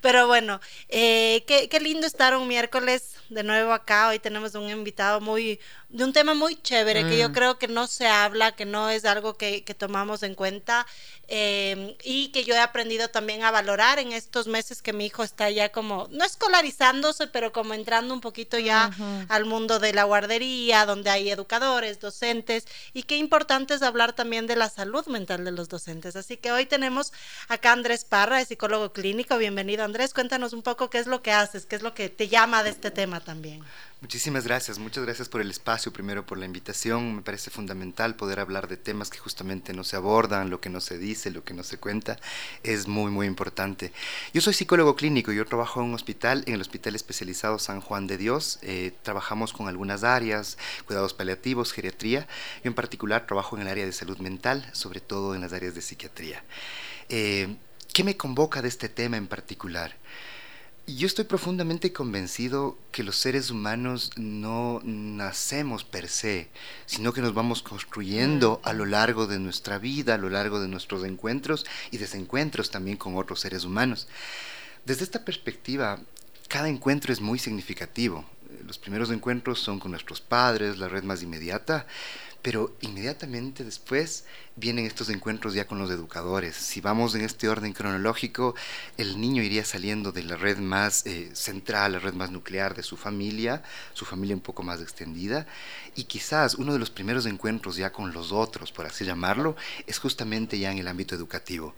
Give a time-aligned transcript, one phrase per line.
[0.00, 4.08] pero bueno, eh, qué, qué lindo estar un miércoles de nuevo acá.
[4.08, 7.32] Hoy tenemos un invitado muy, de un tema muy chévere que yo mm.
[7.32, 10.86] creo que no se habla, que no es algo que, que tomamos en cuenta
[11.28, 15.22] eh, y que yo he aprendido también a valorar en estos meses que mi hijo
[15.22, 18.90] está ya como, no escolarizándose, pero como entrando un poquito ya
[19.28, 24.46] al mundo de la guardería, donde hay educadores, docentes y qué importante es hablar también
[24.46, 26.16] de la salud mental de los docentes.
[26.16, 27.12] Así que hoy tenemos
[27.48, 29.38] acá Andrés Parra, es psicólogo clínico.
[29.38, 32.28] Bienvenido Andrés, cuéntanos un poco qué es lo que haces, qué es lo que te
[32.28, 33.62] llama de este tema también.
[34.02, 37.14] Muchísimas gracias, muchas gracias por el espacio, primero por la invitación.
[37.14, 40.80] Me parece fundamental poder hablar de temas que justamente no se abordan, lo que no
[40.80, 42.18] se dice, lo que no se cuenta,
[42.64, 43.92] es muy, muy importante.
[44.34, 48.08] Yo soy psicólogo clínico, yo trabajo en un hospital, en el Hospital Especializado San Juan
[48.08, 48.58] de Dios.
[48.62, 52.26] Eh, trabajamos con algunas áreas, cuidados paliativos, geriatría.
[52.64, 55.76] Yo en particular trabajo en el área de salud mental, sobre todo en las áreas
[55.76, 56.42] de psiquiatría.
[57.08, 57.56] Eh,
[57.92, 59.94] ¿Qué me convoca de este tema en particular?
[60.88, 66.48] Yo estoy profundamente convencido que los seres humanos no nacemos per se,
[66.86, 70.66] sino que nos vamos construyendo a lo largo de nuestra vida, a lo largo de
[70.66, 74.08] nuestros encuentros y desencuentros también con otros seres humanos.
[74.84, 76.00] Desde esta perspectiva,
[76.48, 78.24] cada encuentro es muy significativo.
[78.66, 81.86] Los primeros encuentros son con nuestros padres, la red más inmediata,
[82.42, 84.24] pero inmediatamente después
[84.56, 86.56] vienen estos encuentros ya con los educadores.
[86.56, 88.54] Si vamos en este orden cronológico,
[88.96, 92.82] el niño iría saliendo de la red más eh, central, la red más nuclear de
[92.82, 93.62] su familia,
[93.94, 95.46] su familia un poco más extendida,
[95.94, 99.98] y quizás uno de los primeros encuentros ya con los otros, por así llamarlo, es
[99.98, 101.74] justamente ya en el ámbito educativo.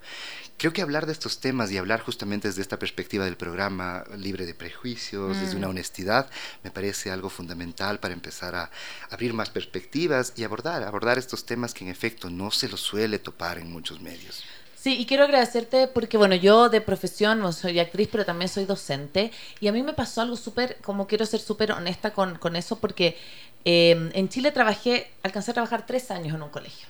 [0.57, 4.47] Creo que hablar de estos temas y hablar justamente desde esta perspectiva del programa libre
[4.47, 5.71] de prejuicios, desde una mm.
[5.71, 6.31] honestidad,
[6.63, 8.71] me parece algo fundamental para empezar a
[9.11, 13.19] abrir más perspectivas y abordar, abordar estos temas que en efecto no se los suele
[13.19, 14.45] topar en muchos medios.
[14.85, 18.67] Sí, y quiero agradecerte porque, bueno, yo de profesión no soy actriz, pero también soy
[18.67, 19.33] docente.
[19.59, 22.77] Y a mí me pasó algo súper, como quiero ser súper honesta con, con, eso,
[22.79, 23.17] porque
[23.65, 26.87] eh, en Chile trabajé, alcancé a trabajar tres años en un colegio.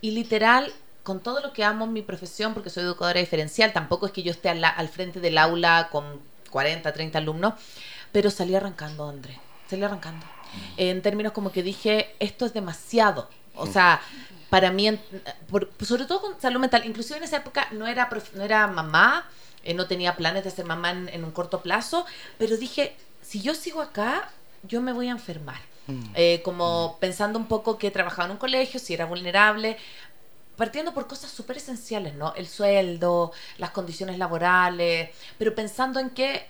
[0.00, 4.06] Y literal, con todo lo que amo en mi profesión, porque soy educadora diferencial, tampoco
[4.06, 7.54] es que yo esté al, frente del aula con 40, 30 alumnos,
[8.10, 10.24] pero salí arrancando, André, salí arrancando.
[10.78, 13.28] En términos como que dije, esto es demasiado.
[13.54, 14.00] O sea,
[14.54, 14.88] para mí,
[15.80, 19.28] sobre todo con salud mental, inclusive en esa época no era, no era mamá,
[19.64, 22.06] eh, no tenía planes de ser mamá en, un corto plazo,
[22.38, 24.30] pero dije, si yo sigo acá,
[24.62, 25.60] yo me voy a enfermar.
[25.88, 26.04] Mm.
[26.14, 29.76] Eh, como pensando un poco que trabajaba en un colegio, si era vulnerable,
[30.56, 32.32] partiendo por cosas súper esenciales, ¿no?
[32.36, 36.46] El sueldo, las condiciones laborales, pero pensando en que,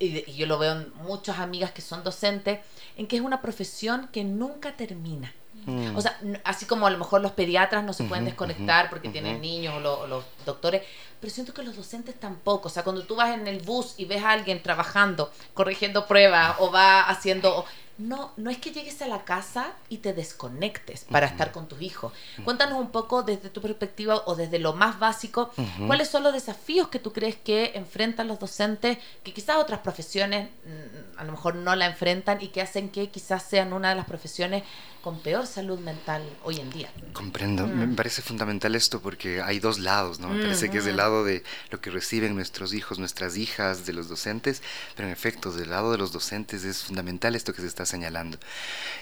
[0.00, 2.58] y yo lo veo en muchas amigas que son docentes,
[2.96, 5.32] en que es una profesión que nunca termina.
[5.66, 5.96] Mm.
[5.96, 9.40] O sea, así como a lo mejor los pediatras no se pueden desconectar porque tienen
[9.40, 10.82] niños o, los doctores,
[11.20, 12.68] pero siento que los docentes tampoco.
[12.68, 16.56] O sea, cuando tú vas en el bus y ves a alguien trabajando, corrigiendo pruebas
[16.58, 17.64] o va haciendo
[17.98, 21.80] no, no es que llegues a la casa y te desconectes para estar con tus
[21.82, 22.12] hijos.
[22.44, 25.52] Cuéntanos un poco desde tu perspectiva o desde lo más básico,
[25.86, 30.48] cuáles son los desafíos que tú crees que enfrentan los docentes, que quizás otras profesiones
[30.64, 33.94] mm, a lo mejor no la enfrentan y que hacen que quizás sean una de
[33.94, 34.64] las profesiones
[35.04, 36.90] con peor salud mental hoy en día.
[37.12, 37.94] Comprendo, me mm.
[37.94, 40.30] parece fundamental esto porque hay dos lados, ¿no?
[40.30, 43.92] Me parece que es del lado de lo que reciben nuestros hijos, nuestras hijas, de
[43.92, 44.62] los docentes,
[44.96, 48.38] pero en efecto, del lado de los docentes es fundamental esto que se está señalando.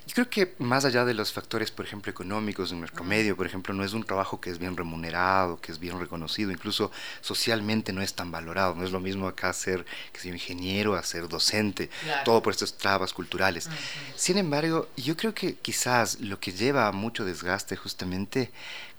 [0.07, 3.47] Yo creo que más allá de los factores, por ejemplo, económicos en nuestro medio, por
[3.47, 6.91] ejemplo, no es un trabajo que es bien remunerado, que es bien reconocido, incluso
[7.21, 11.03] socialmente no es tan valorado, no es lo mismo acá ser, que soy ingeniero, a
[11.03, 11.91] ser docente,
[12.25, 13.69] todo por estas trabas culturales.
[14.17, 18.51] Sin embargo, yo creo que quizás lo que lleva a mucho desgaste justamente,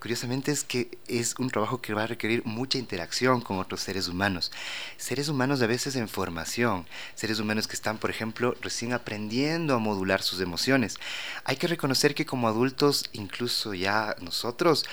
[0.03, 4.09] curiosamente, es que es un trabajo que va a requerir mucha interacción con otros seres
[4.09, 4.51] humanos.
[4.97, 6.85] Seres humanos a veces en formación,
[7.15, 10.97] seres humanos que están, por ejemplo, recién aprendiendo a modular sus emociones.
[11.45, 14.83] Hay que reconocer que como adultos, incluso ya nosotros,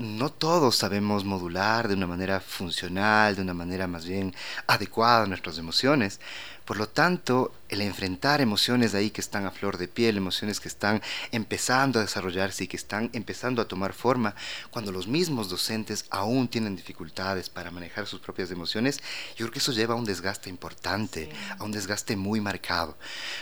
[0.00, 4.34] no todos sabemos modular de una manera funcional, de una manera más bien
[4.66, 6.20] adecuada a nuestras emociones.
[6.64, 10.68] Por lo tanto, el enfrentar emociones ahí que están a flor de piel, emociones que
[10.68, 11.02] están
[11.32, 14.36] empezando a desarrollarse y que están empezando a tomar forma,
[14.70, 18.98] cuando los mismos docentes aún tienen dificultades para manejar sus propias emociones,
[19.36, 22.96] yo creo que eso lleva a un desgaste importante, a un desgaste muy marcado.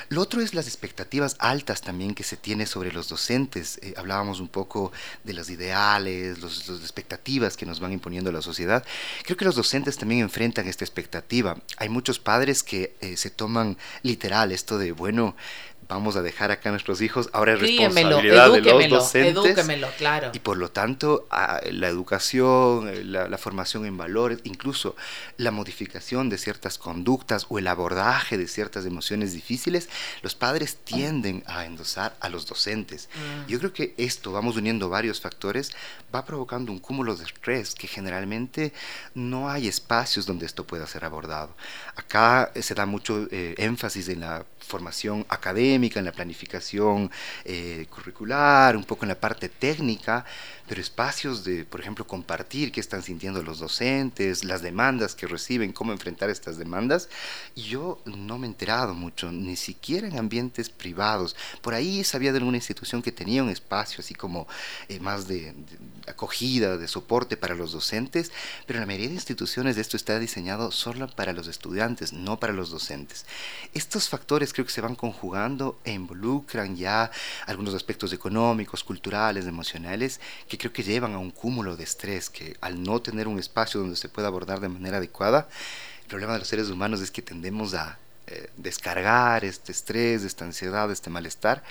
[0.09, 3.79] Lo otro es las expectativas altas también que se tiene sobre los docentes.
[3.83, 4.91] Eh, hablábamos un poco
[5.25, 8.85] de los ideales, las expectativas que nos van imponiendo la sociedad.
[9.25, 11.57] Creo que los docentes también enfrentan esta expectativa.
[11.77, 15.37] Hay muchos padres que eh, se toman literal esto de, bueno,
[15.89, 19.57] vamos a dejar acá a nuestros hijos, ahora es responsabilidad de los docentes.
[19.97, 20.31] claro.
[20.35, 24.97] Y por lo tanto, la educación, la, formación en valores, incluso
[25.37, 29.89] la modificación de ciertas conductas o el abordaje de ciertas emociones difíciles,
[30.23, 33.09] los padres tienden a endosar a los docentes.
[33.15, 33.51] Mm.
[33.51, 35.73] Yo creo que esto, vamos uniendo varios factores,
[36.15, 38.73] va provocando un cúmulo de estrés que generalmente
[39.15, 41.55] no hay espacios donde esto pueda ser abordado.
[41.97, 47.11] Acá se da mucho eh, énfasis en la formación académica, en la planificación
[47.45, 50.25] eh, curricular, un poco en la parte técnica,
[50.69, 55.73] pero espacios de, por ejemplo, compartir qué están sintiendo los docentes, las demandas que reciben,
[55.73, 57.09] cómo enfrentar estas demandas.
[57.55, 61.35] Y yo no me he enterado mucho, ni siquiera en ambientes privados.
[61.63, 64.47] Por ahí sabía de alguna institución que tenía un espacio así como
[64.89, 65.55] eh, más de,
[66.07, 68.31] acogida, de soporte para los docentes,
[68.67, 72.53] pero en la mayoría de instituciones esto está diseñado solo para los estudiantes, no para
[72.53, 73.25] los docentes.
[73.73, 77.11] Estos factores creo que se van conjugando e involucran ya
[77.47, 82.57] algunos aspectos económicos, culturales, emocionales, que creo que llevan a un cúmulo de estrés que
[82.61, 85.49] al no tener un espacio donde se pueda abordar de manera adecuada,
[86.03, 90.45] el problema de los seres humanos es que tendemos a eh, descargar este estrés, esta
[90.45, 91.63] ansiedad, este malestar,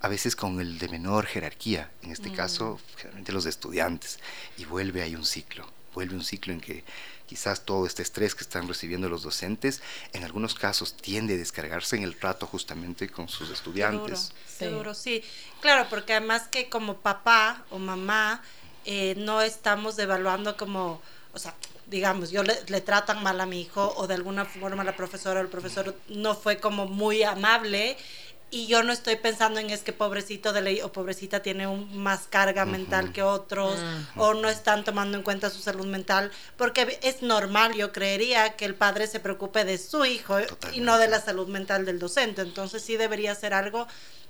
[0.00, 4.18] a veces con el de menor jerarquía, en este caso generalmente los estudiantes,
[4.56, 6.84] y vuelve ahí un ciclo, vuelve un ciclo en que
[7.28, 9.82] quizás todo este estrés que están recibiendo los docentes,
[10.14, 14.32] en algunos casos tiende a descargarse en el trato justamente con sus estudiantes.
[14.46, 15.22] Seguro, sí.
[15.60, 18.42] Claro, porque además que como papá o mamá
[18.86, 21.02] eh, no estamos evaluando como,
[21.34, 21.54] o sea,
[21.86, 25.40] digamos, yo le, le, tratan mal a mi hijo o de alguna forma la profesora
[25.40, 27.96] o el profesor no fue como muy amable
[28.50, 31.96] y yo no estoy pensando en es que pobrecito de ley o pobrecita tiene un,
[31.96, 33.78] más carga mental que otros
[34.16, 38.64] o no están tomando en cuenta su salud mental porque es normal yo creería que
[38.64, 40.38] el padre se preocupe de su hijo
[40.72, 42.42] y no de la salud mental del docente.
[42.42, 43.86] Entonces sí debería ser algo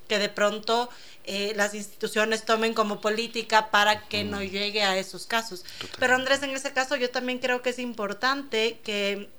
[0.09, 0.89] que de pronto
[1.23, 5.63] eh, las instituciones tomen como política para que no llegue a esos casos.
[5.99, 9.29] Pero Andrés en ese caso yo también creo que es importante que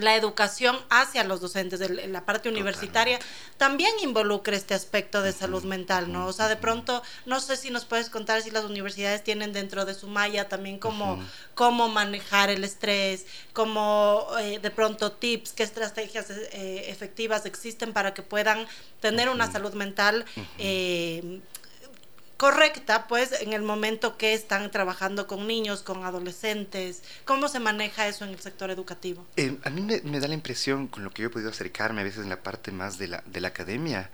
[0.00, 3.18] la educación hacia los docentes, en la parte universitaria,
[3.56, 6.26] también involucra este aspecto de salud mental, ¿no?
[6.26, 9.84] O sea, de pronto, no sé si nos puedes contar si las universidades tienen dentro
[9.84, 11.22] de su malla también como
[11.54, 18.14] cómo manejar el estrés, cómo eh, de pronto tips, qué estrategias eh, efectivas existen para
[18.14, 18.66] que puedan
[19.00, 20.24] tener una salud mental
[20.58, 21.40] eh,
[22.40, 27.02] correcta, pues, en el momento que están trabajando con niños, con adolescentes?
[27.26, 29.26] ¿Cómo se maneja eso en el sector educativo?
[29.36, 32.04] Eh, a mí me, da la impresión, con lo que yo he podido acercarme a
[32.04, 34.10] veces en la parte más de la, de la academia,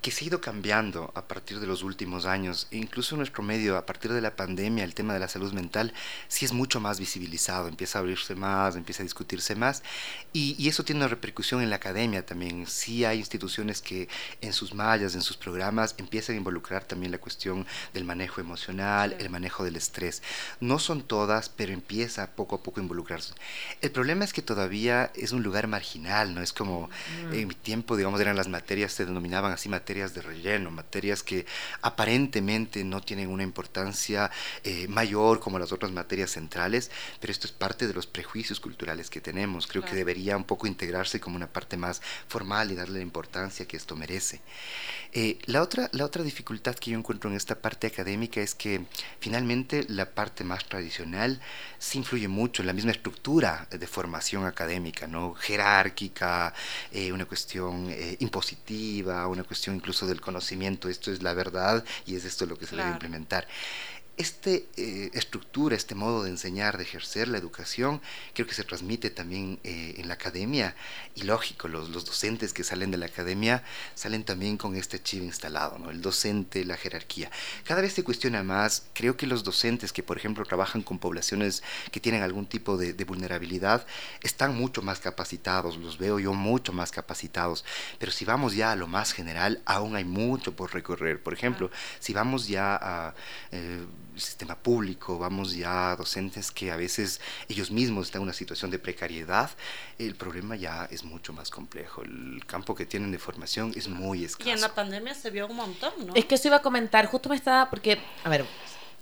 [0.00, 2.68] que se ha ido cambiando a partir de los últimos años.
[2.70, 5.52] E incluso en nuestro medio, a partir de la pandemia, el tema de la salud
[5.52, 5.92] mental
[6.28, 9.82] sí es mucho más visibilizado, empieza a abrirse más, empieza a discutirse más,
[10.32, 12.66] y, y eso tiene una repercusión en la academia también.
[12.66, 14.08] Sí hay instituciones que
[14.40, 19.16] en sus mallas, en sus programas, empiezan a involucrar también la cuestión del manejo emocional,
[19.18, 20.22] el manejo del estrés.
[20.60, 23.34] No son todas, pero empieza poco a poco a involucrarse.
[23.80, 26.40] El problema es que todavía es un lugar marginal, ¿no?
[26.40, 26.88] Es como
[27.32, 31.46] en mi tiempo, digamos, eran las materias, se denominaban así materias de relleno, materias que
[31.80, 34.30] aparentemente no tienen una importancia
[34.62, 36.90] eh, mayor como las otras materias centrales,
[37.20, 39.66] pero esto es parte de los prejuicios culturales que tenemos.
[39.66, 43.66] Creo que debería un poco integrarse como una parte más formal y darle la importancia
[43.66, 44.42] que esto merece.
[45.14, 48.84] Eh, la, otra, la otra dificultad que yo encuentro en esta parte académica es que
[49.20, 51.40] finalmente la parte más tradicional
[51.78, 55.32] sí influye mucho en la misma estructura de formación académica, ¿no?
[55.32, 56.52] jerárquica,
[56.92, 62.16] eh, una cuestión eh, impositiva, una cuestión incluso del conocimiento, esto es la verdad y
[62.16, 63.46] es esto lo que se debe implementar.
[64.18, 68.02] Esta eh, estructura, este modo de enseñar, de ejercer la educación,
[68.34, 70.74] creo que se transmite también eh, en la academia
[71.14, 73.62] y lógico, los, los, docentes que salen de la academia
[73.94, 75.90] salen también con este chip instalado, ¿no?
[75.90, 77.30] el docente, la jerarquía.
[77.62, 81.62] Cada vez se cuestiona más, creo que los docentes que por ejemplo trabajan con poblaciones
[81.92, 83.86] que tienen algún tipo de, de vulnerabilidad
[84.24, 87.64] están mucho más capacitados, los veo yo mucho más capacitados,
[88.00, 91.22] pero si vamos ya a lo más general, aún hay mucho por recorrer.
[91.22, 91.70] Por ejemplo,
[92.00, 93.14] si vamos ya a...
[93.52, 93.86] Eh,
[94.20, 98.70] sistema público, vamos ya a docentes que a veces ellos mismos están en una situación
[98.70, 99.50] de precariedad,
[99.98, 102.02] el problema ya es mucho más complejo.
[102.02, 104.48] El campo que tienen de formación es muy escaso.
[104.48, 106.14] Y en la pandemia se vio un montón, ¿no?
[106.14, 108.44] Es que eso iba a comentar, justo me estaba, porque, a ver,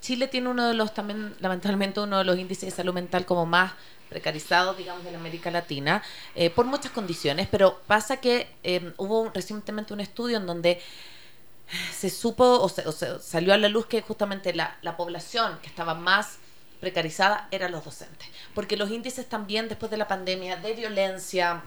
[0.00, 3.46] Chile tiene uno de los también, lamentablemente, uno de los índices de salud mental como
[3.46, 3.72] más
[4.08, 6.02] precarizados, digamos, de la América Latina,
[6.34, 10.80] eh, por muchas condiciones, pero pasa que eh, hubo recientemente un estudio en donde
[11.92, 12.84] se supo o, se,
[13.20, 16.38] salió a la luz que justamente la, la, población que estaba más
[16.80, 18.28] precarizada eran los docentes.
[18.54, 21.62] Porque los índices también después de la pandemia de violencia,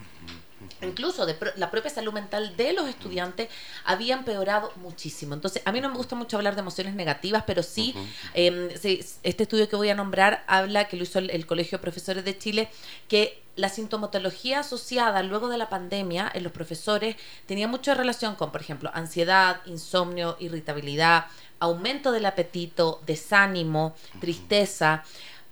[0.81, 3.49] incluso de la propia salud mental de los estudiantes
[3.85, 5.33] había empeorado muchísimo.
[5.33, 7.95] Entonces, a mí no me gusta mucho hablar de emociones negativas, pero sí,
[8.33, 12.25] em, este estudio que voy a nombrar habla, que lo hizo el, Colegio de Profesores
[12.25, 12.69] de Chile,
[13.07, 18.51] que la sintomatología asociada luego de la pandemia en los profesores tenía mucha relación con,
[18.51, 21.25] por ejemplo, ansiedad, insomnio, irritabilidad,
[21.59, 25.03] aumento del apetito, desánimo, tristeza.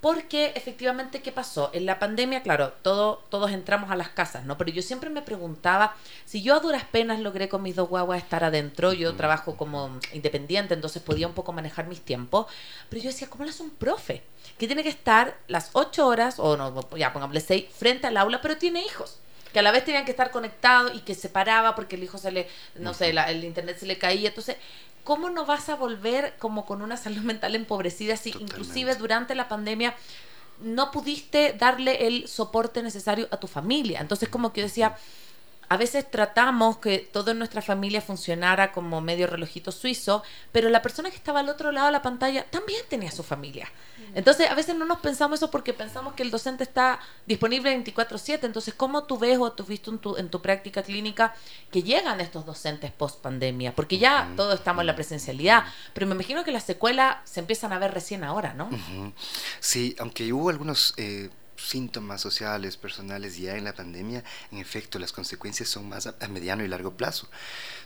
[0.07, 1.69] Porque efectivamente, ¿qué pasó?
[1.73, 4.57] En la pandemia, claro, todo, todos entramos a las casas, ¿no?
[4.57, 8.23] Pero yo siempre me preguntaba, si yo a duras penas logré con mis dos guaguas
[8.23, 12.45] estar adentro, yo trabajo como independiente, entonces podía un poco manejar mis tiempos,
[12.87, 14.23] pero yo decía, ¿cómo lo hace un profe?
[14.57, 18.39] Que tiene que estar las ocho horas, o no, ya pongámosle seis, frente al aula,
[18.39, 19.19] pero tiene hijos
[19.51, 22.18] que a la vez tenían que estar conectados y que se paraba porque el hijo
[22.18, 24.30] se le, no sé, el internet se le caía.
[24.30, 24.58] Entonces,
[25.04, 29.48] ¿cómo no vas a volver como con una salud mental empobrecida si inclusive durante la
[29.48, 29.96] pandemia
[30.60, 34.01] no pudiste darle el soporte necesario a tu familia?
[34.01, 34.98] Entonces, como que yo decía,
[35.70, 40.82] a veces tratamos que todo en nuestra familia funcionara como medio relojito suizo, pero la
[40.82, 43.70] persona que estaba al otro lado de la pantalla también tenía su familia.
[44.15, 48.45] Entonces, a veces no nos pensamos eso porque pensamos que el docente está disponible 24/7.
[48.45, 51.35] Entonces, ¿cómo tú ves o tú has visto en tu, en tu práctica clínica
[51.71, 53.75] que llegan estos docentes post pandemia?
[53.75, 57.73] Porque ya todos estamos en la presencialidad, pero me imagino que las secuelas se empiezan
[57.73, 58.69] a ver recién ahora, ¿no?
[59.59, 60.93] Sí, aunque hubo algunos...
[60.97, 66.15] Eh, síntomas sociales, personales ya en la pandemia, en efecto las consecuencias son más a,
[66.29, 67.27] mediano y largo plazo.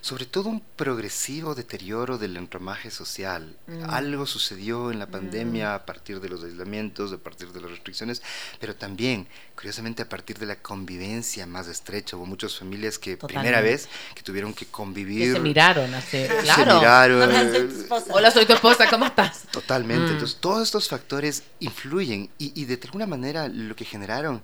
[0.01, 3.55] Sobre todo un progresivo deterioro del enramaje social.
[3.67, 3.89] Mm.
[3.89, 5.75] Algo sucedió en la pandemia mm.
[5.75, 8.21] a partir de los aislamientos, a partir de las restricciones,
[8.59, 12.17] pero también, curiosamente, a parir de la convivencia más estrecha.
[12.17, 15.33] Hubo muchas familias que primera vez que tuvieron que convivir.
[15.33, 16.71] se miraron, hace, claro.
[16.71, 17.69] Se miraron.
[18.09, 19.43] Hola, soy tu esposa, ¿cómo estás?
[19.51, 20.07] Totalmente.
[20.07, 20.13] Mm.
[20.13, 24.43] Entonces, todos estos factores influyen y, y de alguna manera lo que generaron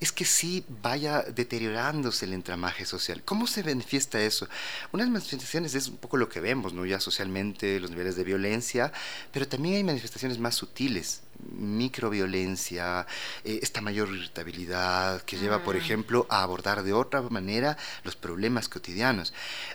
[0.00, 3.22] es que sí vaya deteriorándose el entramaje social.
[3.24, 4.48] ¿Cómo se manifiesta eso?
[4.92, 6.84] Unas manifestaciones es un poco lo que vemos, ¿no?
[6.84, 8.92] Ya socialmente, los niveles de violencia,
[9.32, 11.22] pero también hay manifestaciones más sutiles,
[11.58, 13.06] microviolencia,
[13.44, 15.78] eh, esta mayor irritabilidad que lleva, por mm.
[15.78, 19.32] ejemplo, a abordar de otra manera los problemas cotidianos.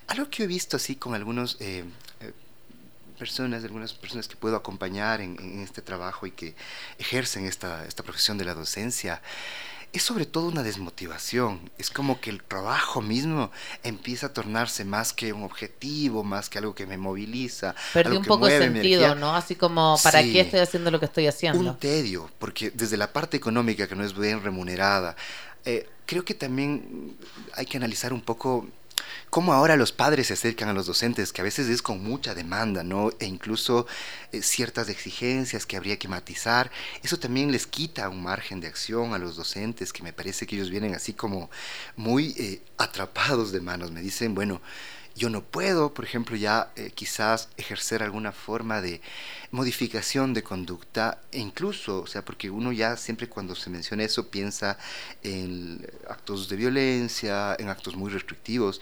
[0.08, 1.84] Algo que he visto así con algunos eh,
[3.22, 6.56] personas, algunas personas que puedo acompañar en, este trabajo y que
[6.98, 9.22] ejercen esta, esta profesión de la docencia,
[9.94, 11.70] es sobre todo una desmotivación.
[11.78, 13.51] Es como que el trabajo mismo
[13.84, 17.75] empieza a tornarse más que un objetivo, más que algo que me moviliza.
[17.94, 19.36] Perdí un poco de sentido, ¿no?
[19.36, 21.60] Así como, ¿para qué estoy haciendo lo que estoy haciendo?
[21.60, 25.16] Un tedio, porque desde la parte económica que no es bien remunerada,
[25.63, 27.16] eh, creo que también
[27.54, 28.68] hay que analizar un poco
[29.32, 32.36] cómo ahora los padres se acercan a los docentes, que a veces es con mucha
[32.36, 33.12] demanda, ¿no?
[33.18, 33.88] E incluso
[34.34, 36.70] eh, ciertas exigencias que habría que matizar.
[37.02, 40.58] Eso también les quita un margen de acción a los docentes, que me parece que
[40.58, 41.50] ellos vienen así como
[41.96, 43.92] muy eh, atrapados de manos.
[43.92, 44.62] Me dicen, bueno,
[45.16, 49.02] yo no puedo, por ejemplo, ya eh, quizás ejercer alguna forma de
[49.52, 54.30] modificación de conducta, e incluso, o sea, porque uno ya siempre cuando se menciona eso
[54.30, 54.78] piensa
[55.24, 58.82] en actos de violencia, en actos muy restrictivos,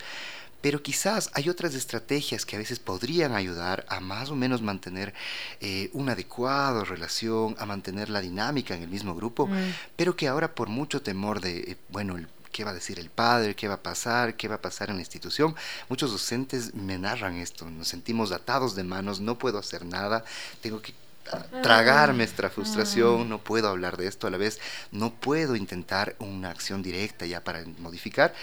[0.62, 5.14] pero quizás hay otras estrategias que a veces podrían ayudar a más o menos mantener
[5.62, 9.74] eh, una adecuada relación, a mantener la dinámica en el mismo grupo, mm.
[9.96, 12.18] pero que ahora por mucho temor de, eh, bueno,
[12.52, 14.96] qué va a decir el padre, qué va a pasar, qué va a pasar en
[14.96, 15.56] la institución.
[15.88, 20.26] Muchos docentes me narran esto, nos sentimos atados de manos, no puedo hacer nada,
[20.62, 20.94] tengo que
[21.32, 23.30] ah, tragarme esta frustración, mm.
[23.30, 24.60] no puedo hablar de esto a la vez,
[24.92, 28.34] no puedo intentar una acción directa ya para modificar.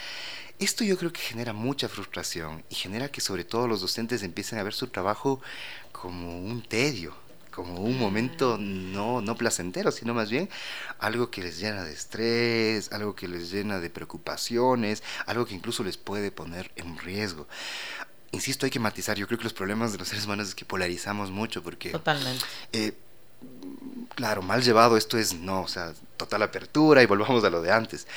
[0.59, 4.57] Esto yo creo que genera mucha frustración y genera que sobre todo los docentes empiecen
[4.57, 5.39] a ver su trabajo
[5.91, 7.13] como un tedio,
[7.51, 10.49] como un momento no, no placentero, sino más bien
[10.99, 15.83] algo que les llena de estrés, algo que les llena de preocupaciones, algo que incluso
[15.83, 17.47] les puede poner en riesgo.
[18.31, 19.15] Insisto, hay que matizar.
[19.15, 21.91] Yo creo que los problemas de los seres humanos es que polarizamos mucho porque...
[21.91, 22.43] Totalmente.
[22.73, 22.93] Eh,
[24.15, 27.71] claro, mal llevado esto es no, o sea, total apertura y volvamos a lo de
[27.71, 28.07] antes.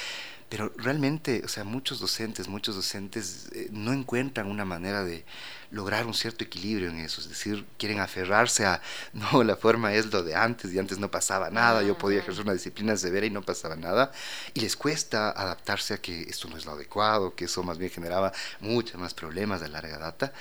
[0.50, 5.24] Pero realmente, o sea, muchos docentes, muchos docentes eh, no encuentran una manera de
[5.70, 7.20] lograr un cierto equilibrio en eso.
[7.20, 11.08] Es decir, quieren aferrarse a, no, la forma es lo de antes y antes no
[11.08, 14.10] pasaba nada, yo podía ejercer una disciplina severa y no pasaba nada.
[14.52, 17.92] Y les cuesta adaptarse a que esto no es lo adecuado, que eso más bien
[17.92, 20.32] generaba muchos más problemas de larga data.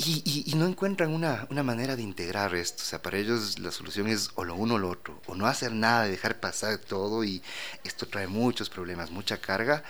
[0.00, 2.82] Y, no encuentran una, una, manera de integrar esto.
[2.82, 5.46] O sea, para ellos la solución es o lo uno o lo otro, o no
[5.46, 7.42] hacer nada, dejar pasar todo y
[7.82, 9.82] esto trae muchos problemas, mucha carga,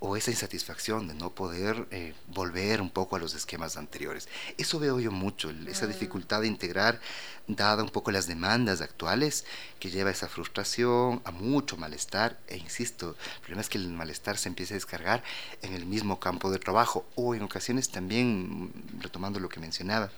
[0.00, 4.28] o esa insatisfacción de no poder eh, volver un poco a los esquemas anteriores.
[4.56, 5.88] Eso veo yo mucho, esa mm.
[5.88, 7.00] dificultad de integrar,
[7.48, 9.44] dada un poco las demandas actuales,
[9.80, 13.88] que lleva a esa frustración, a mucho malestar, e insisto, el problema es que el
[13.88, 15.24] malestar se empieza a descargar
[15.62, 20.12] en el mismo campo de trabajo, o en ocasiones también, retomando lo que mencionaba,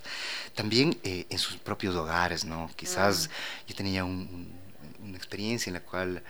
[0.54, 2.70] también eh, en sus propios hogares, ¿no?
[2.76, 3.68] Quizás mm.
[3.68, 6.22] yo tenía una experiencia en la cual...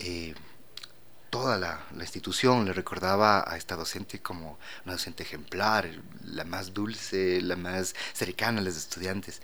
[0.00, 0.34] Eh,
[1.30, 5.90] toda la, institución le recordaba a esta docente como una docente ejemplar,
[6.24, 9.40] la más dulce, la más cercana a los estudiantes.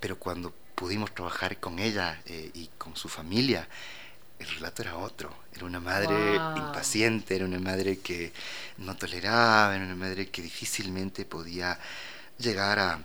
[0.00, 3.68] Pero cuando pudimos trabajar con ella eh, y con su familia,
[4.38, 5.34] el relato era otro.
[5.54, 8.32] Era una madre impaciente, era una madre que
[8.78, 11.78] no toleraba, era una madre que difícilmente podía
[12.38, 13.04] llegar a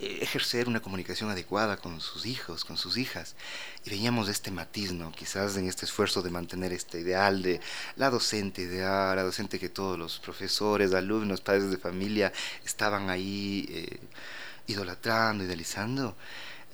[0.00, 3.36] ejercer una comunicación adecuada con sus hijos, con sus hijas.
[3.84, 5.12] Y veíamos este matiz, ¿no?
[5.12, 7.60] Quizás en este esfuerzo de mantener este ideal de
[7.96, 12.32] la docente ideal, la docente que todos los profesores, alumnos, padres de familia
[12.64, 14.00] estaban ahí eh,
[14.66, 16.16] idolatrando, idealizando,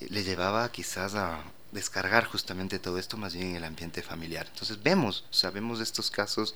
[0.01, 4.47] eh, le llevaba quizás a descargar justamente todo esto más bien en el ambiente familiar.
[4.49, 6.55] Entonces vemos, sabemos de estos casos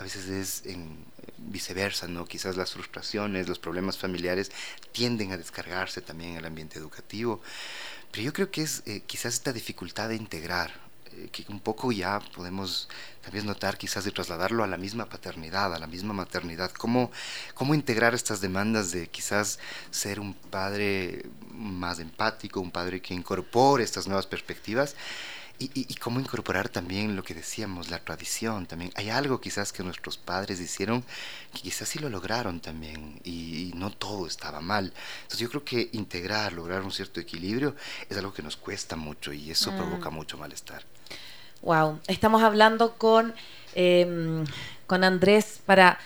[0.00, 1.04] a veces es en
[1.36, 2.24] viceversa, ¿no?
[2.24, 4.50] Quizás las frustraciones, los problemas familiares
[4.92, 7.42] tienden a descargarse también en el ambiente educativo.
[8.10, 10.72] Pero yo creo que es eh, quizás esta dificultad de integrar,
[11.12, 12.88] eh, que un poco ya podemos
[13.20, 16.70] también notar quizás de trasladarlo a la misma paternidad, a la misma maternidad.
[16.72, 17.12] ¿Cómo,
[17.52, 19.58] cómo integrar estas demandas de quizás
[19.90, 24.96] ser un padre más empático, un padre que incorpore estas nuevas perspectivas?
[25.62, 28.90] Y, cómo incorporar también lo que decíamos, la tradición también.
[28.94, 31.04] Hay algo quizás que nuestros padres hicieron
[31.52, 34.94] que quizás sí lo lograron también y, no todo estaba mal.
[35.22, 37.76] Entonces yo creo que integrar, lograr un cierto equilibrio
[38.08, 39.76] es algo que nos cuesta mucho y eso mm.
[39.76, 40.82] provoca mucho malestar.
[41.60, 43.34] Wow, estamos hablando con,
[43.74, 44.46] em,
[44.86, 45.98] con Andrés para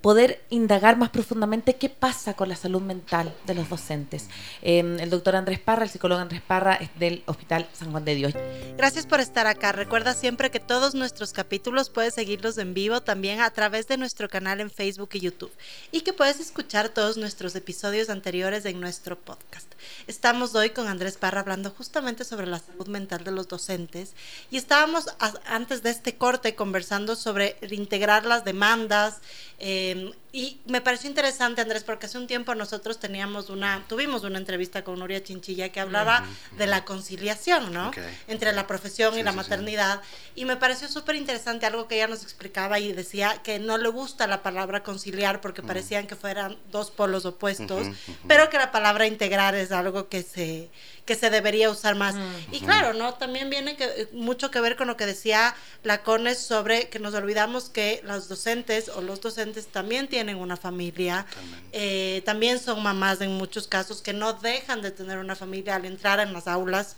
[0.00, 4.28] poder indagar más profundamente qué pasa con la salud mental de los docentes.
[4.62, 8.14] Em, el doctor Andrés Parra, el psicólogo Andrés Parra, es del Hospital San Juan de
[8.14, 8.34] Dios.
[8.76, 9.72] Gracias por estar acá.
[9.72, 14.28] Recuerda siempre que todos nuestros capítulos puedes seguirlos en vivo también a través de nuestro
[14.28, 15.52] canal en Facebook y YouTube
[15.90, 19.72] y que puedes escuchar todos nuestros episodios anteriores en nuestro podcast.
[20.06, 24.14] Estamos hoy con Andrés Parra hablando justamente sobre la salud mental de los docentes
[24.50, 25.06] y estábamos
[25.46, 29.20] antes de este corte conversando sobre integrar las demandas,
[29.64, 34.36] Em, y me pareció interesante, Andrés, porque hace un tiempo nosotros teníamos una, tuvimos una
[34.36, 36.24] entrevista con Nuria Chinchilla que hablaba
[36.58, 37.92] de la conciliación, ¿no?
[38.26, 40.02] Entre la profesión y la maternidad.
[40.34, 43.88] Y me pareció súper interesante algo que ella nos explicaba y decía que no le
[43.90, 47.86] gusta la palabra conciliar porque parecían que fueran dos polos opuestos,
[48.26, 50.68] pero que la palabra integrar es algo que se,
[51.04, 52.16] que se debería usar más.
[52.50, 53.14] Y claro, ¿no?
[53.14, 57.68] También viene que, mucho que ver con lo que decía Lacones sobre que nos olvidamos
[57.68, 61.26] que los docentes o los docentes también tienen en una familia,
[61.72, 65.84] eh, también son mamás en muchos casos que no dejan de tener una familia al
[65.84, 66.96] entrar en las aulas.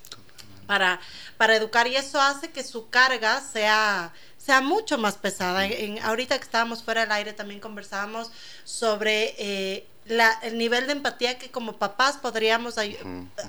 [0.67, 0.99] para,
[1.37, 4.13] para educar y eso hace que su carga sea
[4.47, 5.67] sea mucho más pesada.
[5.67, 8.31] En, ahorita que estábamos fuera del aire también conversábamos
[8.65, 12.77] sobre eh, el nivel de empatía que como papás podríamos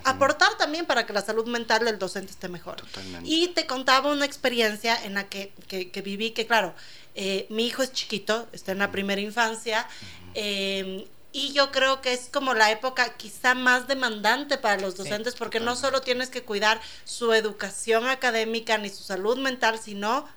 [0.04, 2.78] aportar también para que la salud mental del docente esté mejor.
[3.24, 6.74] Y te contaba una experiencia en la que, que, viví, que claro,
[7.16, 9.88] eh, mi hijo es chiquito, está en la primera infancia.
[10.34, 15.36] Em, y yo creo que es como la época quizá más demandante para los docentes
[15.36, 20.28] porque no solo tienes que cuidar su educación académica ni su salud mental, sino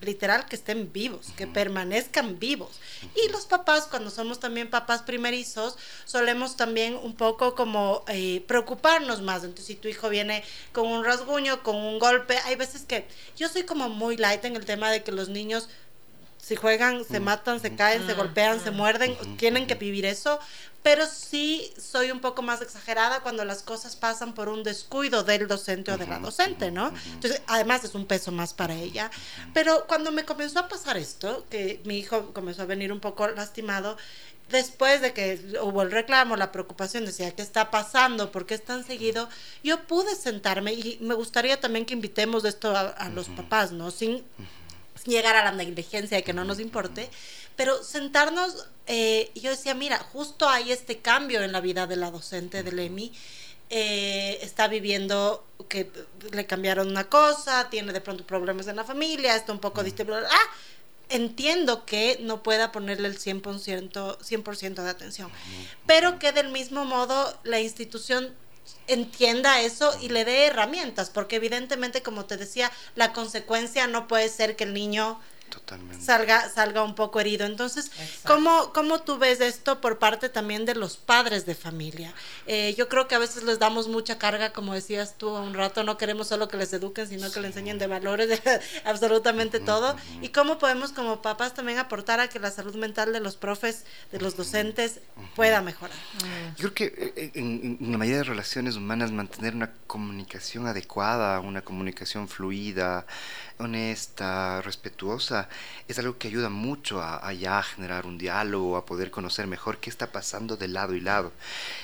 [0.00, 2.80] literal que estén vivos, que permanezcan vivos.
[3.14, 9.22] Y los papás, cuando somos también papás primerizos, solemos también un poco como eh, preocuparnos
[9.22, 9.44] más.
[9.44, 13.48] Entonces, si tu hijo viene con un rasguño, con un golpe, hay veces que yo
[13.48, 15.68] soy como muy light en el tema de que los niños
[16.42, 20.40] si juegan, se matan, se caen, se golpean, se muerden, tienen que vivir eso,
[20.82, 25.46] pero sí soy un poco más exagerada cuando las cosas pasan por un descuido del
[25.46, 26.92] docente o de la docente, ¿no?
[27.12, 29.10] Entonces, además es un peso más para ella.
[29.52, 33.28] Pero cuando me comenzó a pasar esto, que mi hijo comenzó a venir un poco
[33.28, 33.98] lastimado,
[34.50, 38.32] después de que hubo el reclamo, la preocupación, decía, ¿qué está pasando?
[38.32, 39.28] ¿Por qué es tan seguido?
[39.62, 43.90] Yo pude sentarme y me gustaría también que invitemos esto a, los papás, ¿no?
[43.90, 44.24] Sin
[45.04, 47.10] llegar a la negligencia de que no nos importe,
[47.60, 52.10] pero sentarnos, eh, yo decía, mira, justo hay este cambio en la vida de la
[52.10, 53.12] docente de Lemi,
[53.68, 55.90] eh, está viviendo que
[56.32, 60.22] le cambiaron una cosa, tiene de pronto problemas en la familia, está un poco distribuido,
[60.26, 60.50] ah,
[61.10, 65.30] entiendo que no pueda ponerle el 100%, 100 de atención,
[65.84, 68.34] pero que del mismo modo la institución
[68.86, 74.30] entienda eso y le dé herramientas, porque evidentemente, como te decía, la consecuencia no puede
[74.30, 75.20] ser que el niño
[76.00, 77.46] salga salga un poco herido.
[77.46, 77.90] Entonces,
[78.26, 82.12] ¿cómo, ¿cómo tú ves esto por parte también de los padres de familia?
[82.46, 85.82] Eh, yo creo que a veces les damos mucha carga, como decías tú un rato,
[85.84, 88.40] no queremos solo que les eduquen, sino que le enseñen de valores, de
[88.84, 89.96] absolutamente todo.
[90.20, 93.84] ¿Y cómo podemos como papás también aportar a que la salud mental de los profes,
[94.12, 95.00] de los docentes,
[95.34, 95.96] pueda mejorar?
[96.56, 100.66] Yo creo que eh, eh, en, en la mayoría de relaciones humanas mantener una comunicación
[100.66, 103.06] adecuada, una comunicación fluida,
[103.60, 105.48] honesta, respetuosa,
[105.88, 109.90] es algo que ayuda mucho a, ya generar un diálogo, a poder conocer mejor qué
[109.90, 111.32] está pasando de lado y lado.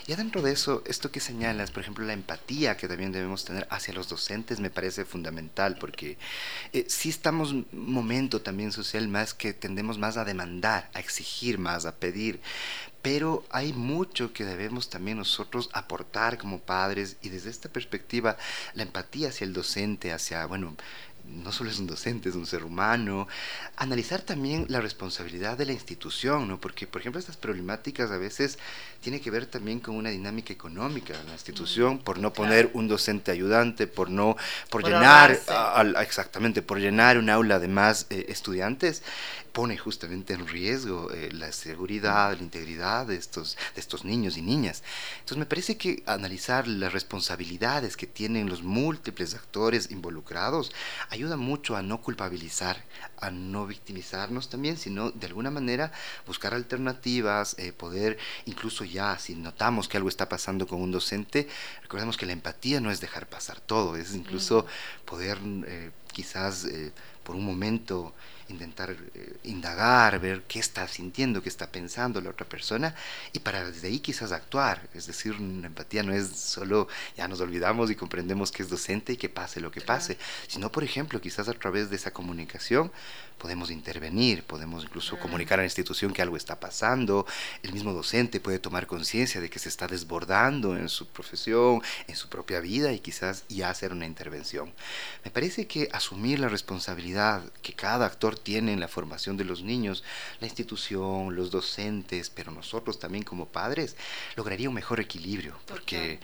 [0.07, 3.67] Y adentro de eso, esto que señalas, por ejemplo, la empatía que también debemos tener
[3.71, 6.19] hacia los docentes me parece fundamental, porque
[6.73, 11.87] eh, si estamos momento también social más que tendemos más a demandar, a exigir más,
[11.87, 12.41] a pedir,
[13.07, 18.37] pero hay mucho que debemos también nosotros aportar como padres y desde esta perspectiva
[18.75, 20.77] la empatía hacia el docente, hacia, bueno,
[21.29, 23.29] no solo es un docente, es un ser humano.
[23.77, 26.61] Analizar también la responsabilidad de la institución, ¿no?
[26.61, 28.59] Porque, por ejemplo, estas problemáticas a veces
[29.01, 32.71] tienen que ver también con una dinámica económica de la institución, mm, por no poner
[32.75, 34.37] un docente ayudante, por no,
[34.71, 35.39] por, llenar,
[36.01, 39.03] exactamente, por llenar un aula de más eh, estudiantes
[39.57, 44.43] pone justamente en riesgo eh, la seguridad, la integridad de estos, de estos niños y
[44.43, 44.83] niñas.
[45.15, 50.73] Entonces me parece que analizar las responsabilidades que tienen los múltiples actores involucrados
[51.17, 52.85] ayuda mucho a no culpabilizar,
[53.19, 55.93] a no victimizarnos también, sino de alguna manera
[56.27, 61.49] buscar alternativas, eh, poder incluso ya, si notamos que algo está pasando con un docente,
[61.83, 65.05] recordemos que la empatía no es dejar pasar todo, es incluso mm.
[65.05, 66.67] poder eh, quizás
[67.25, 68.15] por un momento
[68.49, 72.95] intentar eh, indagar, ver qué está sintiendo, qué está pensando la otra persona
[73.33, 74.89] y para desde ahí quizás actuar.
[74.95, 79.15] Es decir, una empatía no es solo ya nos olvidamos y comprendemos que es docente
[79.15, 82.91] y que pase lo que pase, sino por ejemplo quizás a través de esa comunicación
[83.39, 87.27] podemos intervenir, podemos incluso comunicar a la institución que algo está pasando,
[87.63, 92.17] el mismo docente puede tomar conciencia de que se está desbordando en su profesión, en
[92.17, 94.73] su propia vida y quizás ya hacer una intervención.
[95.25, 99.63] Me parece que asumir la responsabilidad que cada actor tiene en la formación de los
[99.63, 100.05] niños,
[100.41, 103.97] la institución, los docentes, pero nosotros también como padres,
[104.37, 106.21] lograría un mejor equilibrio, porque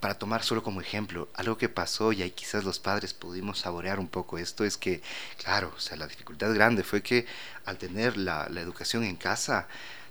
[0.00, 4.00] para tomar solo como ejemplo, algo que pasó y ahí quizás los padres pudimos saborear
[4.00, 5.00] un poco esto, es que,
[5.42, 7.26] claro, o sea, la dificultad grande fue que
[7.64, 9.68] al tener la, la educación en casa,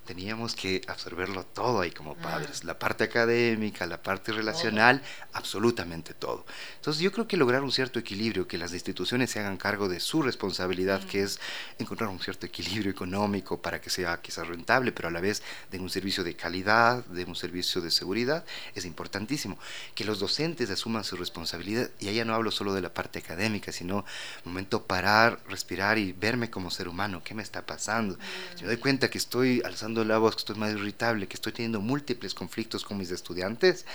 [0.10, 6.48] teníamos que absorberlo todo ahí como padres, la parte académica, la parte relacional, absolutamente todo.
[6.78, 10.00] Entonces yo creo que lograr un cierto equilibrio, que las instituciones se hagan cargo de
[10.00, 11.40] su responsabilidad, que es
[11.78, 15.78] encontrar un cierto equilibrio económico para que sea quizás rentable, pero a la vez de
[15.78, 18.44] un servicio de calidad, de un servicio de seguridad,
[18.74, 19.60] es importantísimo.
[19.94, 23.72] Que los docentes asuman su responsabilidad, y allá no hablo solo de la parte académica,
[23.72, 24.06] sino
[24.44, 28.18] momento parar, respirar y verme como ser humano, qué me está pasando.
[28.56, 31.54] Si me doy cuenta que estoy alzando la voz, que estoy más irritable, que estoy
[31.54, 33.86] teniendo múltiples conflictos con mis estudiantes,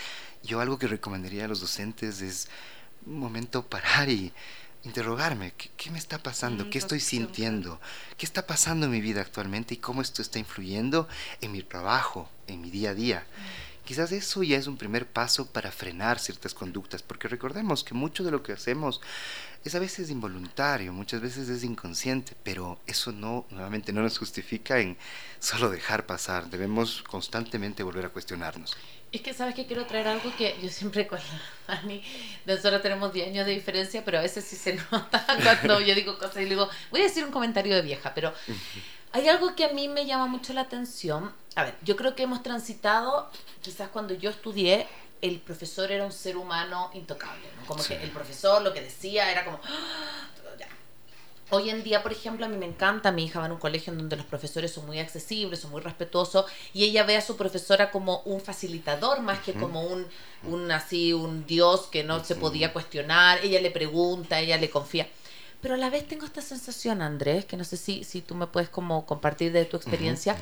[0.42, 2.48] yo algo que recomendaría a los docentes es
[3.06, 4.32] un momento parar y
[4.84, 6.66] interrogarme, ¿qué, me está pasando?
[6.66, 7.80] Mm, ¿Qué estoy sintiendo?
[8.18, 11.08] ¿Qué está pasando en mi vida actualmente y cómo esto está influyendo
[11.40, 13.20] en mi trabajo, en mi día a día?
[13.20, 13.73] Mm.
[13.84, 18.24] Quizás eso ya es un primer paso para frenar ciertas conductas, porque recordemos que mucho
[18.24, 19.00] de lo que hacemos
[19.64, 24.78] es a veces involuntario, muchas veces es inconsciente, pero eso no, nuevamente, no nos justifica
[24.78, 24.96] en
[25.38, 26.48] solo dejar pasar.
[26.48, 28.76] Debemos constantemente volver a cuestionarnos.
[29.12, 31.18] Es que sabes que quiero traer algo que yo siempre con
[31.68, 32.02] la Dani,
[32.46, 36.18] nosotros tenemos 10 años de diferencia, pero a veces sí se nota cuando yo digo
[36.18, 38.34] cosas y digo, voy a decir un comentario de vieja, pero
[39.14, 41.32] hay algo que a mí me llama mucho la atención.
[41.54, 43.30] A ver, yo creo que hemos transitado,
[43.62, 44.88] quizás cuando yo estudié,
[45.22, 47.64] el profesor era un ser humano intocable, ¿no?
[47.64, 49.60] Como que el profesor lo que decía era como,
[51.50, 53.92] Hoy en día, por ejemplo, a mí me encanta, mi hija va en un colegio
[53.92, 57.36] en donde los profesores son muy accesibles, son muy respetuosos, y ella ve a su
[57.36, 60.06] profesora como un facilitador más que como un,
[60.44, 65.06] un así, un dios que no se podía cuestionar, ella le pregunta, ella le confía.
[65.64, 68.46] Pero a la vez tengo esta sensación, Andrés, que no sé si, si tú me
[68.46, 70.36] puedes como compartir de tu experiencia,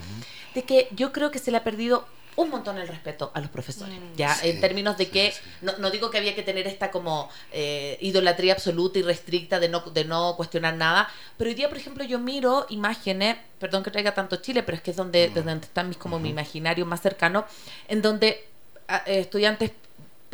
[0.53, 2.05] de que yo creo que se le ha perdido
[2.35, 3.95] un montón el respeto a los profesores.
[3.95, 4.17] Mm.
[4.17, 7.99] ya, en términos de que, no, no, digo que había que tener esta como eh,
[8.01, 12.03] idolatría absoluta y restricta de no, de no cuestionar nada, pero hoy día, por ejemplo,
[12.03, 15.35] yo miro imágenes, perdón que traiga tanto Chile, pero es que es donde, mm.
[15.35, 17.47] donde están mis, como mi imaginario más cercano,
[17.87, 18.45] en donde
[18.89, 19.71] ah, eh, estudiantes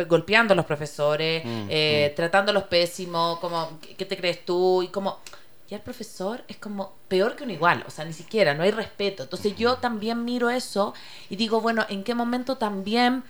[0.05, 4.83] golpeando a los profesores, mm, eh, tratándolos pésimo, como, ¿qué te crees tú?
[4.83, 5.19] Y como
[5.69, 8.71] ya el profesor es como peor que un igual, o sea, ni siquiera, no hay
[8.71, 9.23] respeto.
[9.23, 10.95] Entonces yo también miro eso
[11.29, 13.23] y digo, bueno, ¿en qué momento también...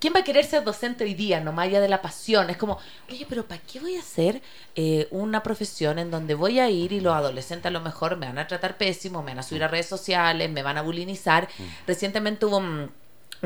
[0.00, 2.50] ¿Quién va a querer ser docente hoy día, no más allá de la pasión?
[2.50, 4.42] Es como, oye, pero ¿para qué voy a hacer
[4.74, 8.26] eh, una profesión en donde voy a ir y los adolescentes a lo mejor me
[8.26, 11.48] van a tratar pésimo, me van a subir a redes sociales, me van a bulinizar?
[11.86, 12.90] Recientemente hubo un,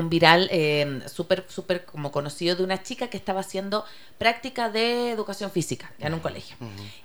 [0.07, 3.83] viral eh, súper, súper como conocido de una chica que estaba haciendo
[4.17, 6.55] práctica de educación física en un colegio.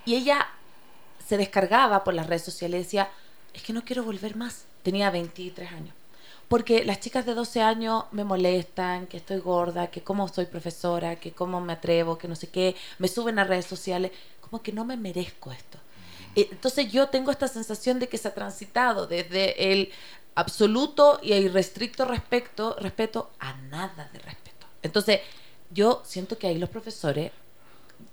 [0.04, 0.46] Y ella
[1.26, 3.08] se descargaba por las redes sociales y decía,
[3.54, 4.66] es que no quiero volver más.
[4.82, 5.94] Tenía 23 años.
[6.48, 11.16] Porque las chicas de 12 años me molestan, que estoy gorda, que cómo soy profesora,
[11.16, 14.72] que cómo me atrevo, que no sé qué, me suben a redes sociales, como que
[14.72, 15.78] no me merezco esto.
[16.36, 19.90] Entonces yo tengo esta sensación de que se ha transitado desde el
[20.34, 24.66] absoluto y irrestricto respeto, respeto a nada de respeto.
[24.82, 25.20] Entonces
[25.70, 27.32] yo siento que ahí los profesores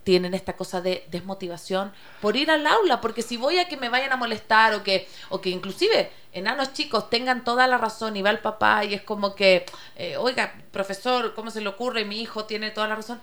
[0.04, 3.90] tienen esta cosa de desmotivación por ir al aula, porque si voy a que me
[3.90, 8.22] vayan a molestar o que, o que inclusive enanos chicos tengan toda la razón y
[8.22, 12.06] va el papá y es como que, eh, oiga, profesor, ¿cómo se le ocurre?
[12.06, 13.22] Mi hijo tiene toda la razón.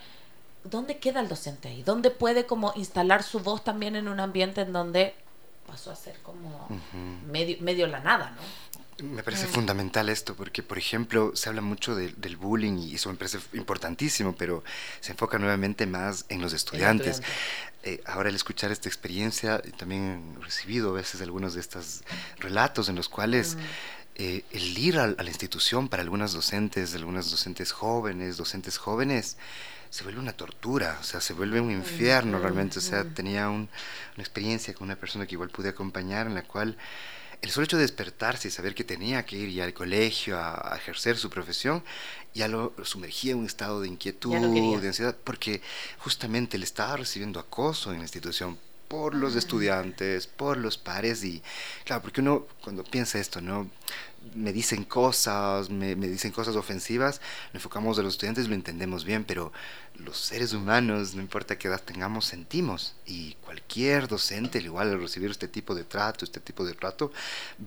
[0.64, 1.82] ¿Dónde queda el docente ahí?
[1.82, 5.14] ¿Dónde puede como instalar su voz también en un ambiente en donde
[5.66, 6.68] pasó a ser como
[7.26, 8.42] medio, medio la nada, ¿no?
[9.02, 9.50] Me parece mm.
[9.50, 14.34] fundamental esto, porque, por ejemplo, se habla mucho del bullying y eso me parece importantísimo,
[14.34, 14.64] pero
[15.00, 17.22] se enfoca nuevamente más en los estudiantes.
[17.84, 22.02] Eh, ahora, al escuchar esta experiencia, también he recibido a veces algunos de estos
[22.38, 23.58] relatos en los cuales mm.
[24.16, 29.36] eh, el ir a, la institución para algunas docentes, algunas docentes jóvenes, docentes jóvenes,
[29.90, 32.80] se vuelve una tortura, o sea, se vuelve un infierno realmente.
[32.80, 33.68] O sea, tenía una
[34.16, 36.76] experiencia con una persona que igual pude acompañar en la cual
[37.42, 40.76] el solo hecho de despertarse y saber que tenía que ir ya al colegio a,
[40.76, 41.84] ejercer su profesión,
[42.34, 44.34] ya lo sumergía en un estado de inquietud,
[44.80, 45.62] de ansiedad, porque
[45.98, 49.38] justamente le estaba recibiendo acoso en la institución por los ah.
[49.38, 51.42] estudiantes, por los pares y
[51.84, 53.70] claro, porque uno cuando piensa esto, ¿no?
[54.34, 59.24] Me dicen cosas, me, dicen cosas ofensivas, nos enfocamos a los estudiantes, lo entendemos bien,
[59.24, 59.52] pero
[59.94, 62.94] los seres humanos, no importa qué edad tengamos, sentimos.
[63.06, 67.12] Y cualquier docente, al igual al recibir este tipo de trato, este tipo de trato,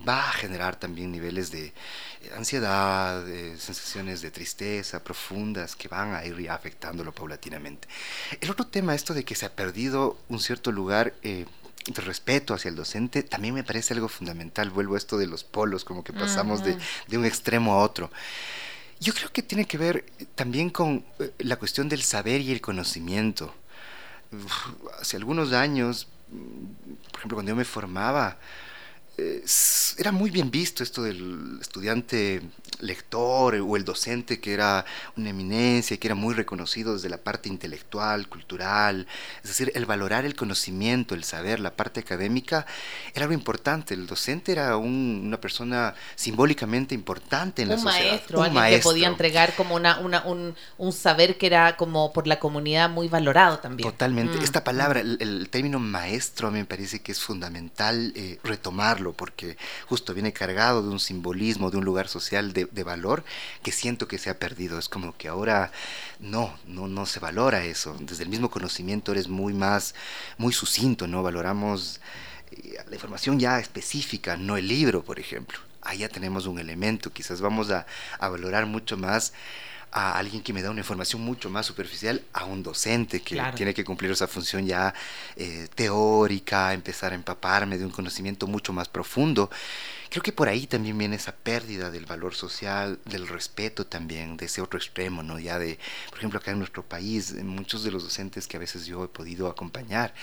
[0.08, 1.74] va a generar también niveles de
[2.36, 7.88] ansiedad, de sensaciones de tristeza profundas que van a ir afectándolo paulatinamente.
[8.40, 11.14] El otro tema, esto de que se ha perdido un cierto lugar...
[11.24, 11.46] Eh,
[11.86, 14.70] de respeto hacia el docente, también me parece algo fundamental.
[14.70, 18.12] Vuelvo a esto de los polos, como que pasamos de, de, un extremo a otro.
[19.00, 22.62] Yo creo que tiene que ver también con eh, la cuestión del saber y el
[22.62, 23.54] conocimiento.
[25.00, 28.38] hace algunos años, por ejemplo, cuando yo me formaba,
[29.98, 32.42] era muy bien visto esto del estudiante
[32.80, 37.50] lector o el docente que era una eminencia, que era muy reconocido desde la parte
[37.50, 39.08] intelectual, cultural,
[39.44, 42.66] es decir, el valorar el conocimiento, el saber, la parte académica,
[43.14, 43.94] era algo importante.
[43.94, 48.12] El docente era una persona simbólicamente importante en la sociedad.
[48.12, 52.28] Maestro, un alguien maestro, que podía entregar como una, un, saber que era como por
[52.28, 53.90] la comunidad muy valorado también.
[53.90, 54.38] Totalmente.
[54.38, 54.42] Mm.
[54.42, 59.14] Esta palabra, el, término maestro, a mí me parece que es fundamental eh, retomarlo valorarlo,
[59.14, 63.24] porque justo viene cargado de un simbolismo, de un lugar social de, valor
[63.64, 64.80] que siento que se ha perdido.
[64.80, 65.72] Es como que ahora
[66.20, 67.96] no, no, no se valora eso.
[68.00, 69.94] Desde el mismo conocimiento eres muy más,
[70.38, 71.24] muy sucinto, ¿no?
[71.24, 72.00] Valoramos
[72.52, 75.60] eh, la información ya específica, no el libro, por ejemplo.
[75.98, 77.86] Ya tenemos un elemento, quizás vamos a
[78.20, 79.34] valorar mucho más
[79.92, 83.74] a alguien que me da una información mucho más superficial a un docente que tiene
[83.74, 84.94] que cumplir esa función ya
[85.36, 89.50] eh, teórica, empezar a empaparme de un conocimiento mucho más profundo.
[90.12, 94.48] Creo que por ahí también viene esa pérdida del valor social, del respeto también, de
[94.48, 95.40] ese otro extremo, ¿no?
[95.40, 98.86] Ya de, por ejemplo, acá en nuestro país, muchos de los docentes que a veces
[98.86, 100.14] yo he podido acompañar,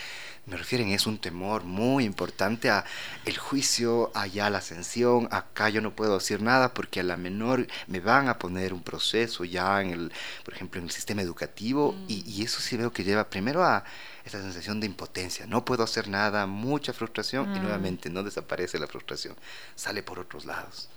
[0.45, 2.85] me refieren, es un temor muy importante a
[3.25, 7.67] el juicio, allá la ascensión, acá yo no puedo decir nada porque a la menor
[7.87, 10.13] me van a poner un proceso ya en el,
[10.45, 13.85] por ejemplo, en el sistema educativo y, y eso sí veo que lleva primero a
[14.29, 17.63] esa sensación de impotencia, no puedo hacer nada, mucha frustración y mm.
[17.63, 19.37] nuevamente no desaparece la frustración,
[19.75, 20.89] sale por otros lados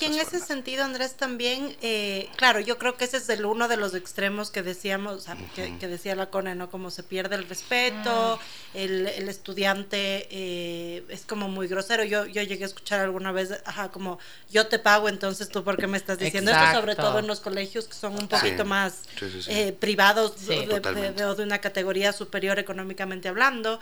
[0.00, 3.68] y, en ese sentido, Andrés, también, eh, claro, yo creo que ese es el uno
[3.68, 6.70] de los extremos que decíamos, que, decía la CONE, ¿no?
[6.70, 8.38] Como se pierde el respeto,
[8.74, 8.76] mm.
[8.78, 12.04] el, estudiante eh, es como muy grosero.
[12.04, 14.18] Yo, yo llegué a escuchar alguna vez, ajá, como
[14.50, 16.80] yo te pago, entonces tú, ¿por qué me estás diciendo esto?
[16.80, 19.02] Sobre todo en los colegios que son un poquito más
[19.48, 23.78] eh, privados de, de, una categoría superior económicamente hablando.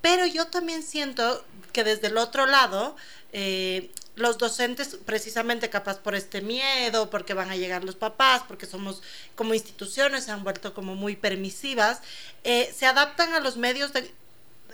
[0.00, 2.96] pero yo también siento que desde el otro lado,
[3.32, 8.66] eh, los docentes precisamente capaz por este miedo, porque van a llegar los papás, porque
[8.66, 9.02] somos
[9.36, 12.00] como instituciones se han vuelto como muy permisivas,
[12.42, 14.12] eh, se adaptan a los medios de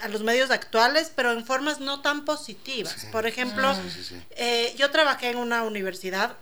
[0.00, 3.06] a los medios actuales, pero en formas no tan positivas.
[3.12, 3.76] Por ejemplo,
[4.30, 6.34] eh, yo trabajé en una universidad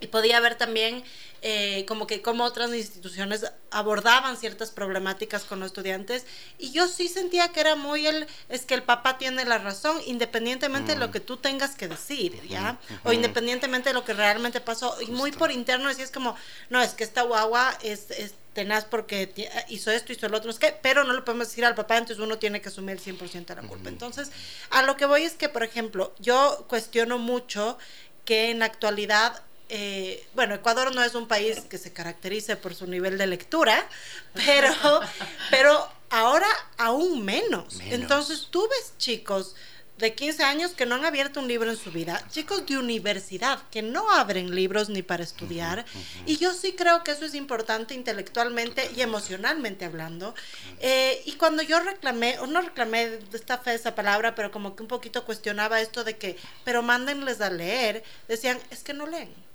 [0.00, 1.04] y podía ver también
[1.42, 6.26] eh, como que como otras instituciones abordaban ciertas problemáticas con los estudiantes.
[6.58, 9.98] Y yo sí sentía que era muy el es que el papá tiene la razón
[10.06, 11.12] independientemente de lo mm.
[11.12, 15.00] que tú tengas que decir ya o independientemente de lo que realmente pasó.
[15.00, 16.36] Y muy por interno decías como
[16.68, 19.32] no es que esta guagua es, es tenaz porque
[19.68, 22.22] hizo esto, hizo lo otro, es que, pero no lo podemos decir al papá, entonces
[22.22, 23.88] uno tiene que asumir el 100% de la culpa.
[23.88, 24.30] Entonces,
[24.70, 27.78] a lo que voy es que, por ejemplo, yo cuestiono mucho
[28.24, 32.74] que en la actualidad eh, bueno, Ecuador no es un país que se caracterice por
[32.74, 33.86] su nivel de lectura,
[34.34, 34.74] pero,
[35.50, 37.78] pero ahora aún menos.
[37.80, 39.54] Entonces tú ves chicos
[39.98, 43.60] de 15 años que no han abierto un libro en su vida, chicos de universidad
[43.70, 45.84] que no abren libros ni para estudiar,
[46.26, 50.34] y yo sí creo que eso es importante intelectualmente y emocionalmente hablando.
[50.80, 54.74] Eh, y cuando yo reclamé, o no reclamé de esta fe esa palabra, pero como
[54.74, 59.06] que un poquito cuestionaba esto de que, pero mándenles a leer, decían, es que no
[59.06, 59.49] leen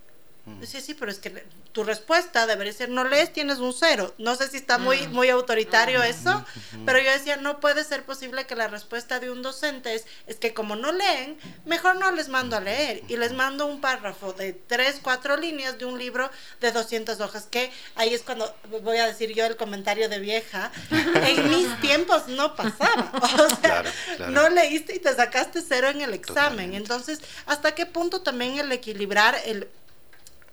[0.63, 4.13] Sí, sí, pero es que tu respuesta debería ser, no lees, tienes un cero.
[4.19, 6.45] No sé si está muy, muy autoritario eso,
[6.85, 10.37] pero yo decía, no puede ser posible que la respuesta de un docente es, es
[10.37, 13.01] que como no leen, mejor no les mando a leer.
[13.07, 16.29] Y les mando un párrafo de tres, cuatro líneas de un libro
[16.61, 20.71] de 200 hojas, que ahí es cuando voy a decir yo el comentario de vieja,
[20.91, 23.11] en mis tiempos no pasaba.
[23.45, 23.83] O sea,
[24.29, 26.73] no leíste y te sacaste cero en el examen.
[26.73, 29.67] Entonces, ¿hasta qué punto también el equilibrar el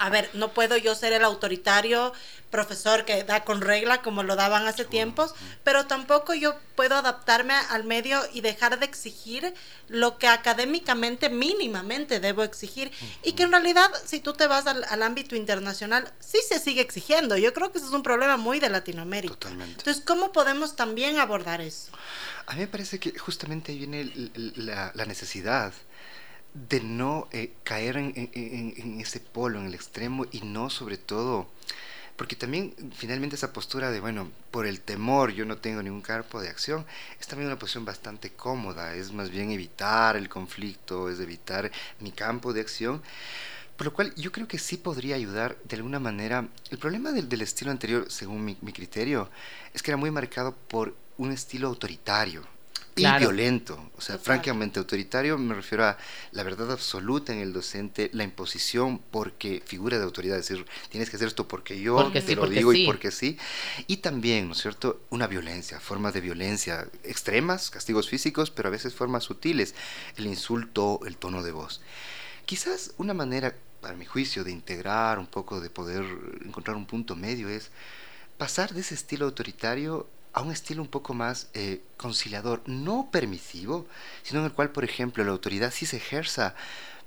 [0.02, 2.12] a ver, no puedo yo ser el autoritario
[2.50, 7.54] profesor que da con regla como lo daban hace tiempos, pero tampoco yo puedo adaptarme
[7.70, 9.54] al medio y dejar de exigir
[9.86, 12.90] lo que académicamente mínimamente debo exigir
[13.22, 17.36] y que en realidad si tú te vas al, ámbito internacional sí se sigue exigiendo.
[17.36, 19.34] Yo creo que ese es un problema muy de Latinoamérica.
[19.34, 19.78] Totalmente.
[19.78, 21.92] Entonces, ¿cómo podemos también abordar eso?
[22.46, 24.12] A mí me parece que justamente ahí viene
[24.56, 25.72] la necesidad
[26.54, 31.48] de no eh, caer en, ese polo, en el extremo, y no sobre todo,
[32.16, 36.40] porque también finalmente esa postura de, bueno, por el temor yo no tengo ningún campo
[36.40, 36.84] de acción,
[37.18, 42.12] es también una posición bastante cómoda, es más bien evitar el conflicto, es evitar mi
[42.12, 43.02] campo de acción.
[43.76, 46.46] Por lo cual yo creo que sí podría ayudar de alguna manera.
[46.70, 49.30] El problema del, del estilo anterior, según mi, mi criterio,
[49.72, 52.51] es que era muy marcado por un estilo autoritario
[52.96, 53.90] y violento.
[53.96, 55.96] O sea, francamente autoritario me refiero a
[56.32, 61.10] la verdad absoluta en el docente, la imposición porque figura de autoridad, es decir, tienes
[61.10, 63.38] que hacer esto porque yo te lo digo y porque sí.
[63.86, 68.72] Y también, ¿no es cierto?, una violencia, formas de violencia extremas, castigos físicos, pero a
[68.72, 69.74] veces formas sutiles,
[70.16, 71.80] el insulto, el tono de voz.
[72.46, 76.04] Quizás una manera, para mi juicio, de integrar un poco, de poder
[76.44, 77.70] encontrar un punto medio es
[78.36, 83.86] pasar de ese estilo autoritario a un estilo un poco más eh, conciliador, no permisivo,
[84.22, 86.54] sino en el cual, por ejemplo, la autoridad sí se ejerza,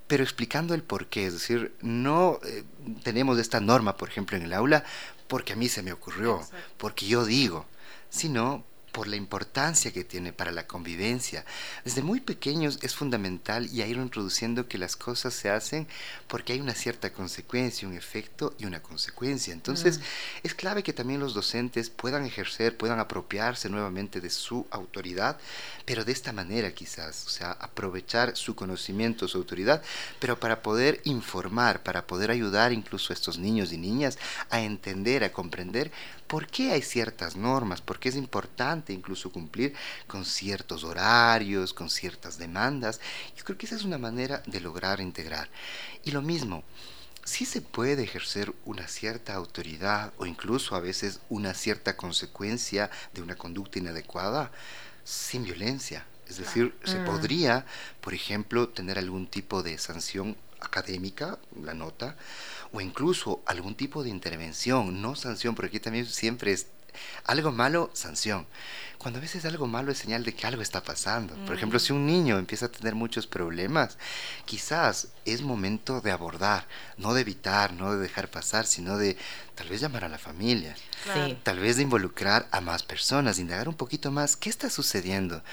[0.07, 1.25] pero explicando el por qué.
[1.25, 2.63] Es decir, no eh,
[3.03, 4.83] tenemos esta norma, por ejemplo, en el aula,
[5.27, 6.39] porque a mí se me ocurrió,
[6.77, 7.65] porque yo digo,
[8.09, 8.63] sino
[8.95, 11.43] por la importancia que tiene para la convivencia.
[11.83, 15.85] Desde muy pequeños es fundamental y a ir introduciendo que las cosas se hacen
[16.29, 19.51] porque hay una cierta consecuencia, un efecto y una consecuencia.
[19.51, 20.01] Entonces, mm.
[20.43, 25.39] es clave que también los docentes puedan ejercer, puedan apropiarse nuevamente de su autoridad,
[25.83, 29.83] pero de esta manera quizás, o sea, aprovechar su conocimiento, su autoridad,
[30.21, 34.17] pero para poder informar, para poder ayudar incluso a estos niños y niñas
[34.49, 35.91] a entender, a comprender
[36.27, 39.73] por qué hay ciertas normas, por qué es importante incluso cumplir
[40.07, 42.99] con ciertos horarios, con ciertas demandas.
[43.35, 45.49] Yo creo que esa es una manera de lograr integrar.
[46.03, 46.63] Y lo mismo,
[47.23, 53.21] sí se puede ejercer una cierta autoridad o incluso a veces una cierta consecuencia de
[53.21, 54.51] una conducta inadecuada
[55.03, 56.05] sin violencia.
[56.27, 57.05] Es decir, se mm.
[57.05, 57.65] podría,
[58.01, 62.15] por ejemplo, tener algún tipo de sanción académica, la nota,
[62.71, 66.67] o incluso algún tipo de intervención, no sanción, porque aquí también siempre es
[67.25, 68.45] algo malo, sanción.
[68.97, 71.35] Cuando a veces algo malo es señal de que algo está pasando.
[71.45, 73.97] Por ejemplo, si un niño empieza a tener muchos problemas,
[74.45, 76.67] quizás es momento de abordar,
[76.97, 79.15] no de evitar, no de dejar pasar, sino de
[79.53, 80.75] tal vez llamar a la familia,
[81.43, 85.43] tal vez de involucrar a más personas, indagar un poquito más qué está sucediendo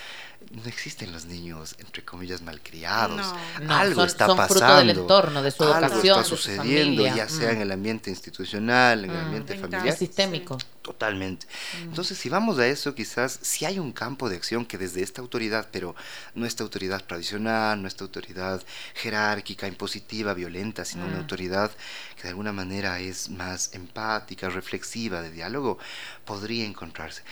[0.52, 3.34] no existen los niños, entre comillas, malcriados.
[3.68, 4.54] algo está pasando.
[4.54, 5.92] Fruto del entorno, de su educación.
[5.92, 7.62] Algo está sucediendo, ya sea en mm.
[7.62, 9.24] el ambiente institucional, en el mm.
[9.24, 9.96] ambiente familiar.
[9.96, 10.58] sistémico.
[10.82, 11.46] Totalmente.
[11.78, 11.82] Mm.
[11.84, 15.22] Entonces, si vamos a eso, quizás si hay un campo de acción que desde esta
[15.22, 15.94] autoridad, pero
[16.34, 18.62] no esta autoridad tradicional, no esta autoridad
[18.94, 21.70] jerárquica, impositiva, violenta, sino una autoridad
[22.16, 25.78] que de alguna manera es más empática, reflexiva, de diálogo,
[26.26, 27.22] podría encontrarse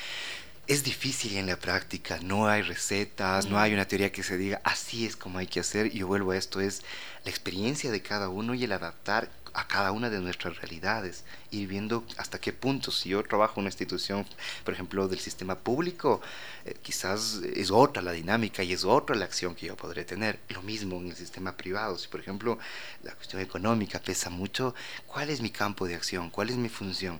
[0.71, 4.61] es difícil en la práctica, no hay recetas, no hay una teoría que se diga
[4.63, 5.87] así es como hay que hacer.
[5.87, 6.83] Y yo vuelvo a esto, es
[7.25, 11.67] la experiencia de cada uno y el adaptar a cada una de nuestras realidades, ir
[11.67, 14.25] viendo hasta qué punto, si yo trabajo en una institución,
[14.65, 16.21] por ejemplo, del sistema público,
[16.65, 20.39] eh, quizás es otra la dinámica y es otra la acción que yo podré tener.
[20.51, 22.61] Lo mismo en el sistema privado, si por ejemplo
[23.03, 24.77] la cuestión económica pesa mucho,
[25.09, 26.31] ¿cuál es mi campo de acción?
[26.31, 27.19] ¿Cuál es mi función?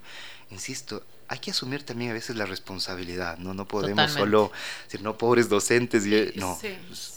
[0.51, 3.53] Insisto, hay que asumir también a veces la responsabilidad, ¿no?
[3.53, 4.51] No podemos solo
[4.83, 6.59] decir, no, pobres docentes, y, no,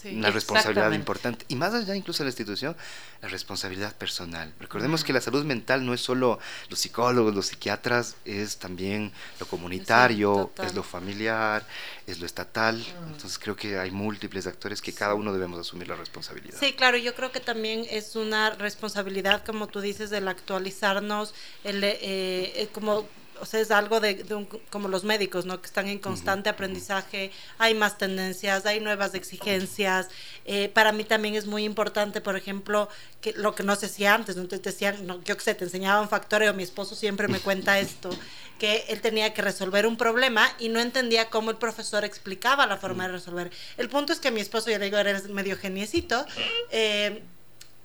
[0.05, 1.45] una responsabilidad importante.
[1.49, 2.77] Y más allá incluso de la institución,
[3.21, 4.55] la responsabilidad personal.
[4.61, 6.39] Recordemos que la salud mental no es solo
[6.69, 9.11] los psicólogos, los psiquiatras, es también
[9.41, 11.67] lo comunitario, es lo familiar,
[12.07, 12.77] es lo estatal.
[12.77, 13.15] Mm.
[13.15, 16.57] Entonces creo que hay múltiples actores que cada uno debemos asumir la responsabilidad.
[16.61, 21.35] Sí, claro, yo creo que también es una responsabilidad, como tú dices, del actualizarnos,
[21.65, 23.09] el, eh, eh como
[23.41, 24.25] o sea, es algo de,
[24.71, 25.61] como los médicos, ¿no?
[25.61, 30.09] Que están en constante aprendizaje, hay más tendencias, hay nuevas exigencias.
[30.45, 32.89] Eh, para mí también es muy importante, por ejemplo,
[33.21, 34.47] que lo que no se hacía antes, ¿no?
[34.47, 38.11] Te decían, no, yo qué sé, te enseñaban factoreo, mi esposo siempre me cuenta esto,
[38.59, 42.77] que él tenía que resolver un problema y no entendía cómo el profesor explicaba la
[42.77, 43.51] forma de resolver.
[43.77, 46.25] El punto es que mi esposo, ya le digo, era medio geniecito,
[46.71, 47.23] eh,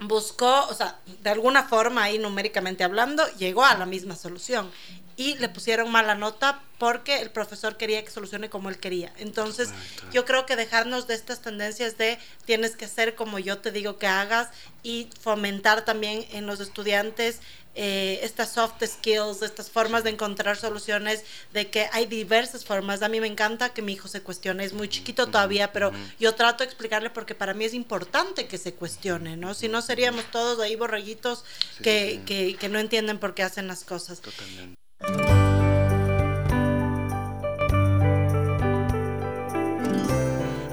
[0.01, 4.71] buscó, o sea, de alguna forma ahí numéricamente hablando, llegó a la misma solución
[5.19, 9.11] y le pusieron mala nota porque el profesor quería que solucione como él quería.
[9.17, 9.67] Entonces,
[10.13, 13.97] yo creo que dejarnos de estas tendencias de tienes que hacer como yo te digo
[13.97, 14.47] que hagas
[14.81, 17.41] y fomentar también en los estudiantes
[17.75, 23.01] eh, estas soft skills, estas formas de encontrar soluciones, de que hay diversas formas.
[23.01, 26.33] A mí me encanta que mi hijo se cuestione, es muy chiquito todavía, pero yo
[26.33, 29.53] trato de explicarle porque para mí es importante que se cuestione, ¿no?
[29.53, 31.43] Si no seríamos todos ahí borreguitos
[31.83, 34.21] que, que, que no entienden por qué hacen las cosas.
[34.21, 34.79] Totalmente.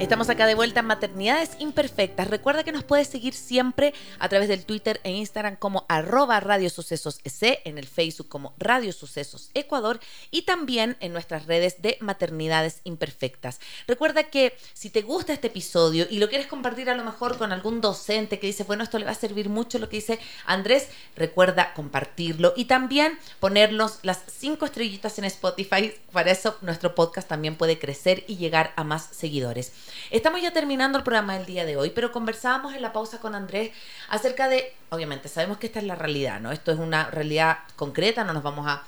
[0.06, 2.30] Estamos acá de vuelta en Maternidades Imperfectas.
[2.30, 6.70] Recuerda que nos puedes seguir siempre a través del Twitter e Instagram como arroba Radio
[6.70, 9.98] Sucesos EC, en el Facebook como Radio Sucesos Ecuador
[10.30, 13.58] y también en nuestras redes de Maternidades Imperfectas.
[13.88, 17.50] Recuerda que si te gusta este episodio y lo quieres compartir a lo mejor con
[17.50, 20.86] algún docente que dice, bueno, esto le va a servir mucho lo que dice Andrés,
[21.16, 25.92] recuerda compartirlo y también ponernos las cinco estrellitas en Spotify.
[26.12, 29.72] Para eso nuestro podcast también puede crecer y llegar a más seguidores.
[30.10, 33.34] Estamos ya terminando el programa del día de hoy, pero conversábamos en la pausa con
[33.34, 33.72] Andrés
[34.08, 36.52] acerca de, obviamente, sabemos que esta es la realidad, ¿no?
[36.52, 38.84] Esto es una realidad concreta, no nos vamos a,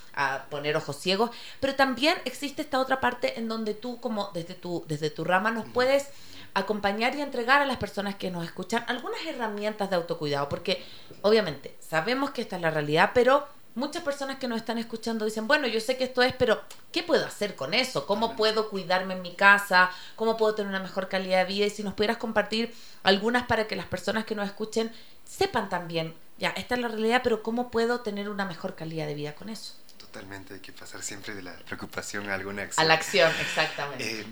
[0.51, 1.31] poner ojos ciegos,
[1.61, 5.53] pero también existe esta otra parte en donde tú, como desde tu, desde tu rama,
[5.53, 6.09] nos puedes
[6.55, 10.85] acompañar y entregar a las personas que nos escuchan algunas herramientas de autocuidado, porque
[11.23, 13.47] obviamente sabemos que esta es la realidad, pero
[13.79, 16.61] muchas personas que nos están escuchando dicen, bueno, yo sé que esto es, pero
[16.93, 18.07] ¿qué puedo hacer con eso?
[18.07, 19.91] ¿Cómo puedo cuidarme en mi casa?
[20.17, 21.67] ¿Cómo puedo tener una mejor calidad de vida?
[21.67, 22.75] Y si nos pudieras compartir
[23.05, 24.93] algunas para que las personas que nos escuchen
[25.25, 29.15] sepan también, ya, esta es la realidad, pero ¿cómo puedo tener una mejor calidad de
[29.15, 29.75] vida con eso?
[29.97, 32.85] Totalmente, hay que pasar siempre de la preocupación a alguna acción.
[32.85, 34.21] A la acción, exactamente.
[34.21, 34.27] Eh,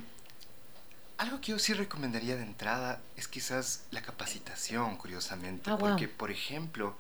[1.19, 6.31] algo que yo sí recomendaría de entrada es quizás la capacitación, curiosamente, Ah, porque, por
[6.31, 6.97] ejemplo,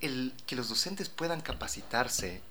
[0.00, 2.42] el que los docentes puedan capacitarse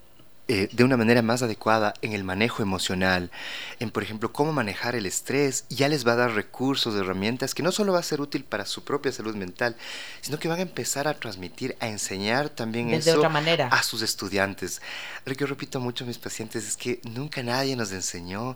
[0.49, 3.31] eh, de una manera más adecuada en el manejo emocional,
[3.79, 7.63] en, por ejemplo, cómo manejar el estrés, ya les va a dar recursos, herramientas que
[7.63, 9.75] no solo va a ser útil para su propia salud mental,
[10.21, 13.67] sino que van a empezar a transmitir, a enseñar también Desde eso otra manera.
[13.67, 14.81] a sus estudiantes.
[15.25, 18.55] Lo que yo repito mucho a mis pacientes es que nunca nadie nos enseñó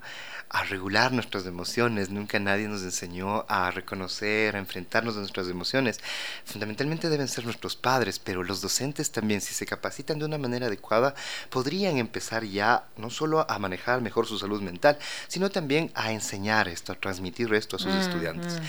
[0.50, 6.00] a regular nuestras emociones, nunca nadie nos enseñó a reconocer, a enfrentarnos a nuestras emociones.
[6.46, 10.68] Fundamentalmente deben ser nuestros padres, pero los docentes también, si se capacitan de una manera
[10.68, 11.16] adecuada,
[11.50, 16.68] podrían empezar ya no solo a manejar mejor su salud mental, sino también a enseñar
[16.68, 18.60] esto, a transmitir esto a sus estudiantes.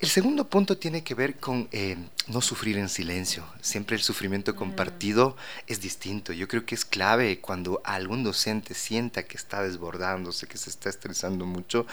[0.00, 1.96] El segundo punto tiene que ver con eh,
[2.28, 3.44] no sufrir en silencio.
[3.60, 5.36] Siempre el sufrimiento compartido
[5.66, 6.32] es distinto.
[6.32, 10.88] Yo creo que es clave cuando algún docente sienta que está desbordándose, que se está
[10.88, 11.84] estresando mucho,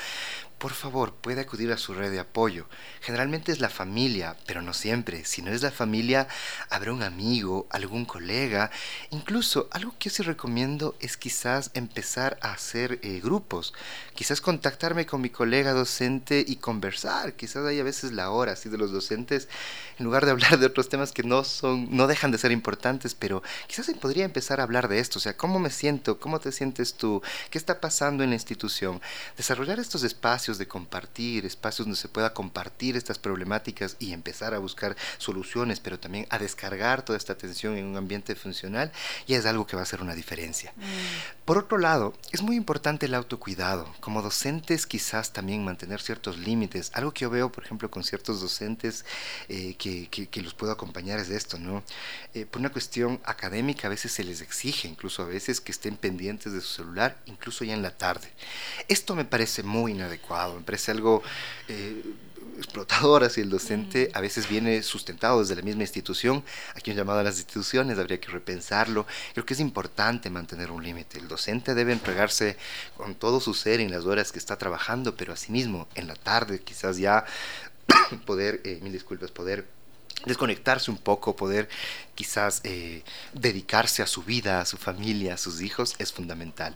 [0.58, 2.68] por favor, puede acudir a su red de apoyo.
[3.02, 5.26] Generalmente es la familia, pero no siempre.
[5.26, 6.28] Si no es la familia,
[6.70, 8.72] habrá un amigo, algún colega.
[9.10, 13.74] Incluso algo que yo sí recomiendo es quizás empezar a hacer eh, grupos.
[14.14, 17.34] Quizás contactarme con mi colega docente y conversar.
[17.34, 19.50] Quizás hay a veces la hora así de los docentes,
[19.98, 23.16] en lugar de hablar de otros temas que no son, no dejan de ser importantes,
[23.16, 25.20] pero quizás se podría empezar a hablar de esto.
[25.20, 26.20] O sea, ¿cómo me siento?
[26.20, 27.22] ¿Cómo te sientes tú?
[27.50, 29.02] ¿Qué está pasando en la institución?
[29.38, 34.60] Desarrollar estos espacios de compartir, espacios donde se pueda compartir estas problemáticas y empezar a
[34.60, 38.92] buscar soluciones, pero también a descargar toda esta tensión en un ambiente funcional,
[39.28, 40.74] ya es algo que va a hacer una diferencia.
[41.46, 43.94] Por otro lado, es muy importante el autocuidado.
[44.00, 46.92] Como docentes quizás también mantener ciertos límites.
[46.94, 49.06] Algo que yo veo, por ejemplo, con ciertos docentes
[49.48, 51.84] eh, que, que- que los puedo acompañar es esto, ¿no?
[52.34, 55.98] Eh, por una cuestión académica a veces se les exige, incluso a veces que estén
[55.98, 58.28] pendientes de su celular, incluso ya en la tarde.
[58.88, 61.22] Esto me parece muy inadecuado, me parece algo
[61.68, 62.04] eh,
[62.58, 67.20] explotador hacia el docente, a veces viene sustentado desde la misma institución, aquí un llamado
[67.20, 69.06] a las instituciones, habría que repensarlo.
[69.34, 71.20] Creo que es importante mantener un límite.
[71.20, 72.56] El docente debe entregarse
[72.96, 76.62] con todo su ser en las horas que está trabajando, pero asimismo en la tarde
[76.62, 77.26] quizás ya
[78.26, 79.68] poder, eh, mil disculpas, poder
[80.26, 81.70] desconectarse un poco, poder
[82.16, 83.04] quizás eh,
[83.34, 86.76] dedicarse a su vida, a su familia, a sus hijos, es fundamental.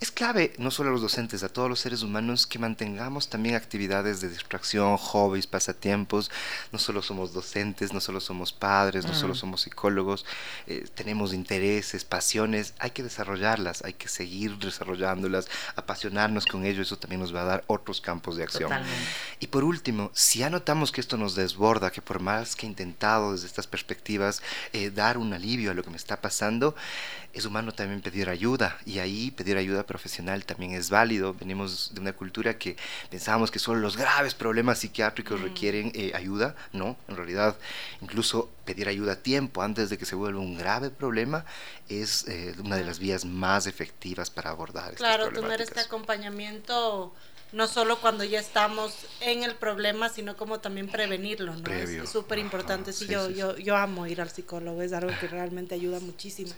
[0.00, 3.56] Es clave, no solo a los docentes, a todos los seres humanos, que mantengamos también
[3.56, 6.30] actividades de distracción, hobbies, pasatiempos.
[6.70, 10.24] No solo somos docentes, no solo somos padres, no solo somos psicólogos,
[10.68, 16.96] eh, tenemos intereses, pasiones, hay que desarrollarlas, hay que seguir desarrollándolas, apasionarnos con ello, eso
[16.96, 18.68] también nos va a dar otros campos de acción.
[18.68, 19.10] Totalmente.
[19.40, 22.68] Y por último, si ya notamos que esto nos desborda, que por más que he
[22.68, 24.42] intentado desde estas perspectivas
[24.72, 26.76] eh, dar un alivio a lo que me está pasando,
[27.32, 28.78] es humano también pedir ayuda.
[28.84, 31.34] Y ahí pedir ayuda profesional también es válido.
[31.34, 32.76] Venimos de una cultura que
[33.10, 36.56] pensábamos que solo los graves problemas psiquiátricos requieren eh, ayuda.
[36.72, 37.56] No, en realidad,
[38.00, 41.44] incluso pedir ayuda a tiempo antes de que se vuelva un grave problema
[41.88, 47.14] es eh, una de las vías más efectivas para abordar estas Claro, tener este acompañamiento
[47.52, 51.62] no solo cuando ya estamos en el problema, sino como también prevenirlo, ¿no?
[51.62, 52.02] Previo.
[52.02, 52.92] Es súper importante.
[52.92, 53.38] Sí, sí, yo, sí, sí.
[53.38, 56.52] yo, yo amo ir al psicólogo, es algo que realmente ayuda muchísimo.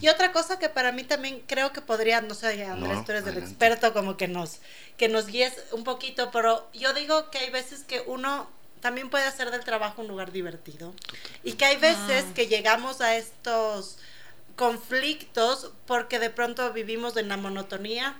[0.00, 3.12] Y otra cosa que para mí también creo que podría, no sé, Andrés, No, tú
[3.12, 3.50] eres el adelante.
[3.50, 4.58] experto, como que nos,
[4.96, 9.26] que nos guíes un poquito, pero yo digo que hay veces que uno también puede
[9.26, 10.92] hacer del trabajo un lugar divertido.
[11.44, 13.98] Y que hay veces que llegamos a estos
[14.56, 18.16] conflictos porque de pronto vivimos en la monotonía.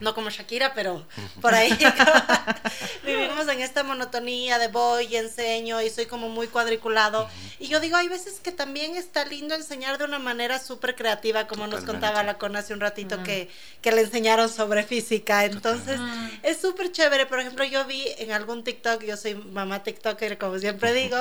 [0.00, 1.06] No como Shakira, pero
[1.40, 1.70] por ahí
[3.04, 7.28] vivimos en esta monotonía de voy y enseño y soy como muy cuadriculado.
[7.58, 11.46] Y yo digo, hay veces que también está lindo enseñar de una manera súper creativa,
[11.46, 13.50] como nos contaba la Con hace un ratito que,
[13.82, 15.44] que le enseñaron sobre física.
[15.44, 16.00] Entonces,
[16.42, 17.26] es súper chévere.
[17.26, 21.18] Por ejemplo, yo vi en algún TikTok, yo soy mamá TikToker, como siempre digo,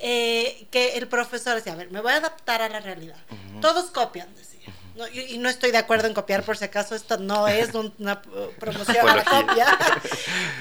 [0.00, 3.16] eh, que el profesor decía, a ver, me voy a adaptar a la realidad.
[3.60, 4.53] Todos copian, decía.
[4.94, 7.74] No, y, y no estoy de acuerdo en copiar, por si acaso esto no es
[7.74, 8.22] un- una
[8.60, 9.66] promoción a la copia.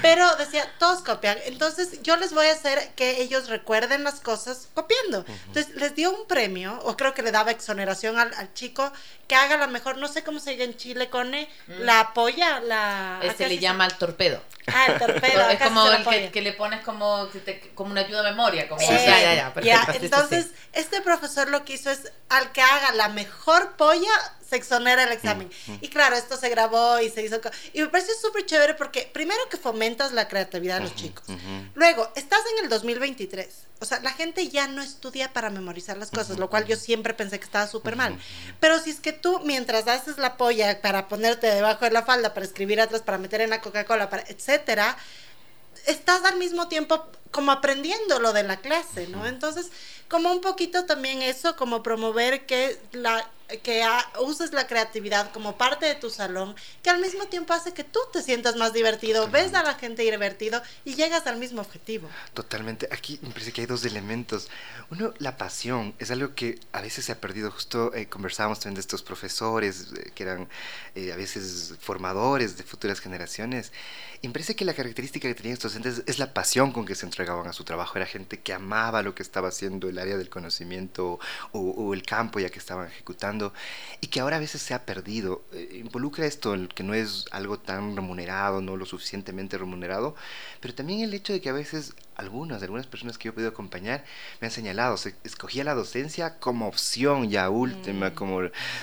[0.02, 1.38] Pero decía, todos copian.
[1.46, 5.26] Entonces yo les voy a hacer que ellos recuerden las cosas copiando.
[5.48, 8.92] Entonces les dio un premio, o creo que le daba exoneración al, al chico,
[9.28, 13.18] que haga la mejor, no sé cómo se diga en Chile, Cone, la apoya, la...
[13.18, 14.42] Acá le sí llama al torpedo.
[14.66, 15.50] se- Ah, el torpedo.
[15.50, 18.24] es sí como se el que, le pones como, que te- como una ayuda a
[18.24, 18.68] memoria.
[18.68, 20.06] Como, Eh, ya, ya, ya, perfecto, sí, sí, sí.
[20.06, 24.10] entonces, este profesor lo que hizo es, al que haga la mejor polla,
[24.48, 25.50] se exonera el examen.
[25.82, 27.40] Y claro, esto se grabó y se hizo...
[27.74, 31.24] Y me pareció súper chévere porque, primero que fomentas la creatividad de los chicos.
[31.74, 33.48] Luego, estás en el 2023.
[33.80, 37.14] O sea, la gente ya no estudia para memorizar las cosas, lo cual yo siempre
[37.14, 38.18] pensé que estaba súper mal.
[38.60, 42.34] Pero si es que tú, mientras haces la polla para ponerte debajo de la falda,
[42.34, 44.98] para escribir atrás, para meter en la Coca-Cola, para etcétera,
[45.86, 49.26] estás al mismo tiempo como aprendiendo lo de la clase, ¿no?
[49.26, 49.72] Entonces,
[50.08, 53.28] como un poquito también eso, como promover que la
[53.62, 53.86] que
[54.22, 58.00] uses la creatividad como parte de tu salón, que al mismo tiempo hace que tú
[58.12, 62.10] te sientas más divertido, ves a la gente divertido y llegas al mismo objetivo.
[62.34, 62.88] Totalmente.
[62.92, 64.50] Aquí me parece que hay dos elementos.
[64.90, 67.52] Uno, la pasión, es algo que a veces se ha perdido.
[67.52, 70.48] Justo eh, conversábamos también de estos profesores eh, que eran
[70.96, 73.72] eh, a veces formadores de futuras generaciones.
[74.22, 76.96] Y me parece que la característica que tenían estos docentes es la pasión con que
[76.96, 77.98] se entregaban a su trabajo.
[77.98, 81.20] Era gente que amaba lo que estaba haciendo el área del conocimiento
[81.52, 83.33] o, el campo ya que estaban ejecutando
[84.02, 85.44] y que ahora a veces se ha perdido.
[85.54, 90.16] Eh, involucra esto, el que no es algo tan remunerado, no lo suficientemente remunerado,
[90.60, 93.50] pero también el hecho de que a veces algunas, algunas personas que yo he podido
[93.50, 94.04] acompañar
[94.40, 98.14] me han señalado, se escogía la docencia como opción ya última, mm.
[98.14, 98.42] como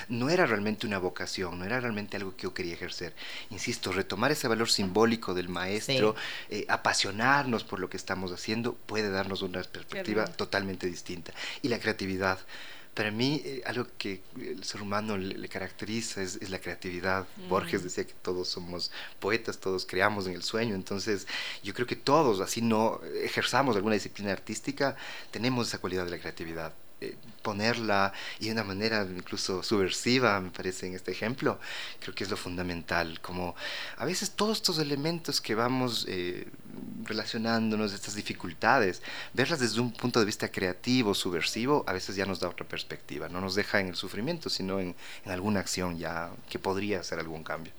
[0.09, 3.15] no era realmente una vocación, no era realmente algo que yo quería ejercer.
[3.51, 6.15] Insisto, retomar ese valor simbólico del maestro,
[6.49, 11.33] eh, apasionarnos por lo que estamos haciendo, puede darnos una perspectiva totalmente distinta.
[11.63, 12.39] Y la creatividad.
[12.95, 17.27] Para mí, eh, algo que el ser humano le, caracteriza es, la creatividad.
[17.49, 20.75] Borges decía que todos somos poetas, todos creamos en el sueño.
[20.75, 21.27] Entonces,
[21.63, 24.97] yo creo que todos, así no ejerzamos alguna disciplina artística,
[25.31, 26.73] tenemos esa cualidad de la creatividad.
[27.03, 31.59] Eh, ponerla y de una manera incluso subversiva, me parece, en este ejemplo,
[31.99, 33.19] creo que es lo fundamental.
[33.23, 33.57] Como
[33.97, 36.47] a veces todos estos elementos que vamos eh,
[37.05, 39.03] relacionándonos, estas dificultades,
[39.33, 43.29] verlas desde un punto de vista creativo, subversivo, a veces ya nos da otra perspectiva,
[43.29, 44.95] no nos deja en el sufrimiento, sino en,
[45.27, 47.73] alguna acción ya que podría hacer algún cambio.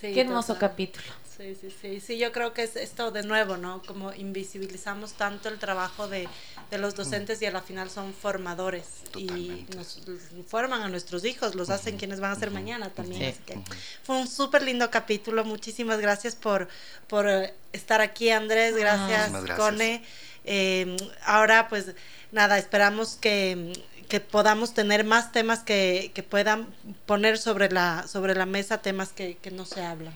[0.00, 1.21] Qué hermoso capítulo.
[1.36, 3.82] Sí, sí, sí, sí, yo creo que es esto de nuevo, ¿no?
[3.86, 6.28] Como invisibilizamos tanto el trabajo de,
[6.70, 8.84] de los docentes y a la final son formadores.
[9.16, 10.02] Y nos
[10.46, 13.30] forman a nuestros hijos, los hacen quienes van a ser mañana también.
[13.30, 13.58] Así que
[14.02, 16.68] fue un súper lindo capítulo, muchísimas gracias por,
[17.08, 20.04] por eh, estar aquí Andrés, gracias, Cone.
[20.44, 21.92] Em, ahora pues
[22.30, 23.72] nada, esperamos que
[24.08, 26.66] que podamos tener más temas que, que, puedan
[27.06, 30.12] poner sobre la, sobre la mesa temas que, que no se hablan.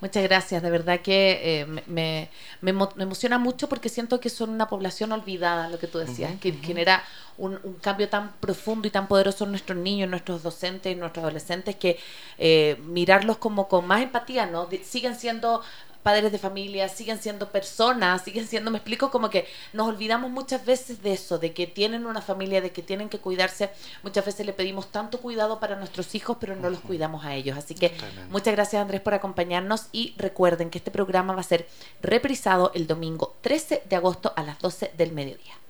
[0.00, 2.28] Muchas gracias, de verdad que eh, me,
[2.60, 6.52] me, emociona mucho porque siento que son una población olvidada, lo que tú decías, que
[6.52, 7.02] genera
[7.38, 11.00] un, un, cambio tan profundo y tan poderoso en nuestros niños, en nuestros docentes, en
[11.00, 11.98] nuestros adolescentes, que
[12.38, 14.68] eh, mirarlos como con más empatía, ¿no?
[14.82, 15.62] siguen siendo
[16.04, 20.64] padres de familia, siguen siendo personas, siguen siendo, me explico, como que nos olvidamos muchas
[20.64, 23.70] veces de eso, de que tienen una familia, de que tienen que cuidarse.
[24.02, 27.56] Muchas veces le pedimos tanto cuidado para nuestros hijos, pero no los cuidamos a ellos.
[27.56, 27.92] Así que
[28.30, 31.66] muchas gracias Andrés por acompañarnos y recuerden que este programa va a ser
[32.02, 35.63] reprisado el domingo 13 de agosto a las 12 del mediodía.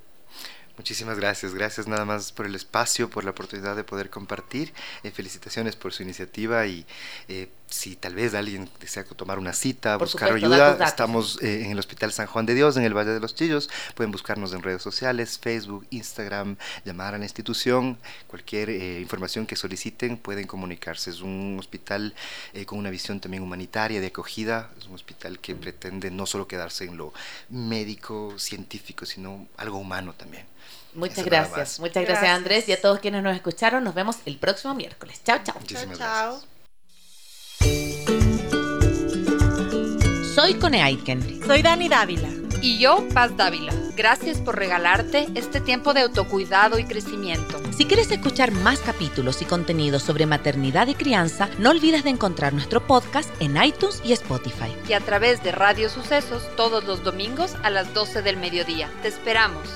[0.76, 4.72] Muchísimas gracias, gracias nada más por el espacio, por la oportunidad de poder compartir.
[5.04, 6.84] Eh, felicitaciones por su iniciativa y
[7.28, 11.78] eh, si tal vez alguien desea tomar una cita, buscar ayuda, estamos eh, en el
[11.78, 13.70] Hospital San Juan de Dios, en el Valle de los Chillos.
[13.94, 17.96] Pueden buscarnos en redes sociales, Facebook, Instagram, llamar a la institución.
[18.26, 18.70] Cualquier
[19.00, 21.10] información que soliciten pueden comunicarse.
[21.10, 22.14] Es un hospital
[22.66, 24.70] con una visión también humanitaria, de acogida.
[24.76, 27.12] Es un hospital que pretende no solo quedarse en lo
[27.48, 30.46] médico, científico, sino algo humano también.
[30.94, 31.80] Muchas gracias.
[31.80, 33.84] Muchas gracias, Andrés, y a todos quienes nos escucharon.
[33.84, 35.20] Nos vemos el próximo miércoles.
[35.24, 35.56] Chao, chao.
[35.66, 36.40] Chao, chao.
[40.34, 41.42] Soy Cone Aiken.
[41.46, 42.28] Soy Dani Dávila.
[42.60, 43.72] Y yo, Paz Dávila.
[43.94, 47.60] Gracias por regalarte este tiempo de autocuidado y crecimiento.
[47.76, 52.52] Si quieres escuchar más capítulos y contenidos sobre maternidad y crianza, no olvides de encontrar
[52.52, 54.74] nuestro podcast en iTunes y Spotify.
[54.88, 58.90] Y a través de Radio Sucesos todos los domingos a las 12 del mediodía.
[59.02, 59.68] Te esperamos.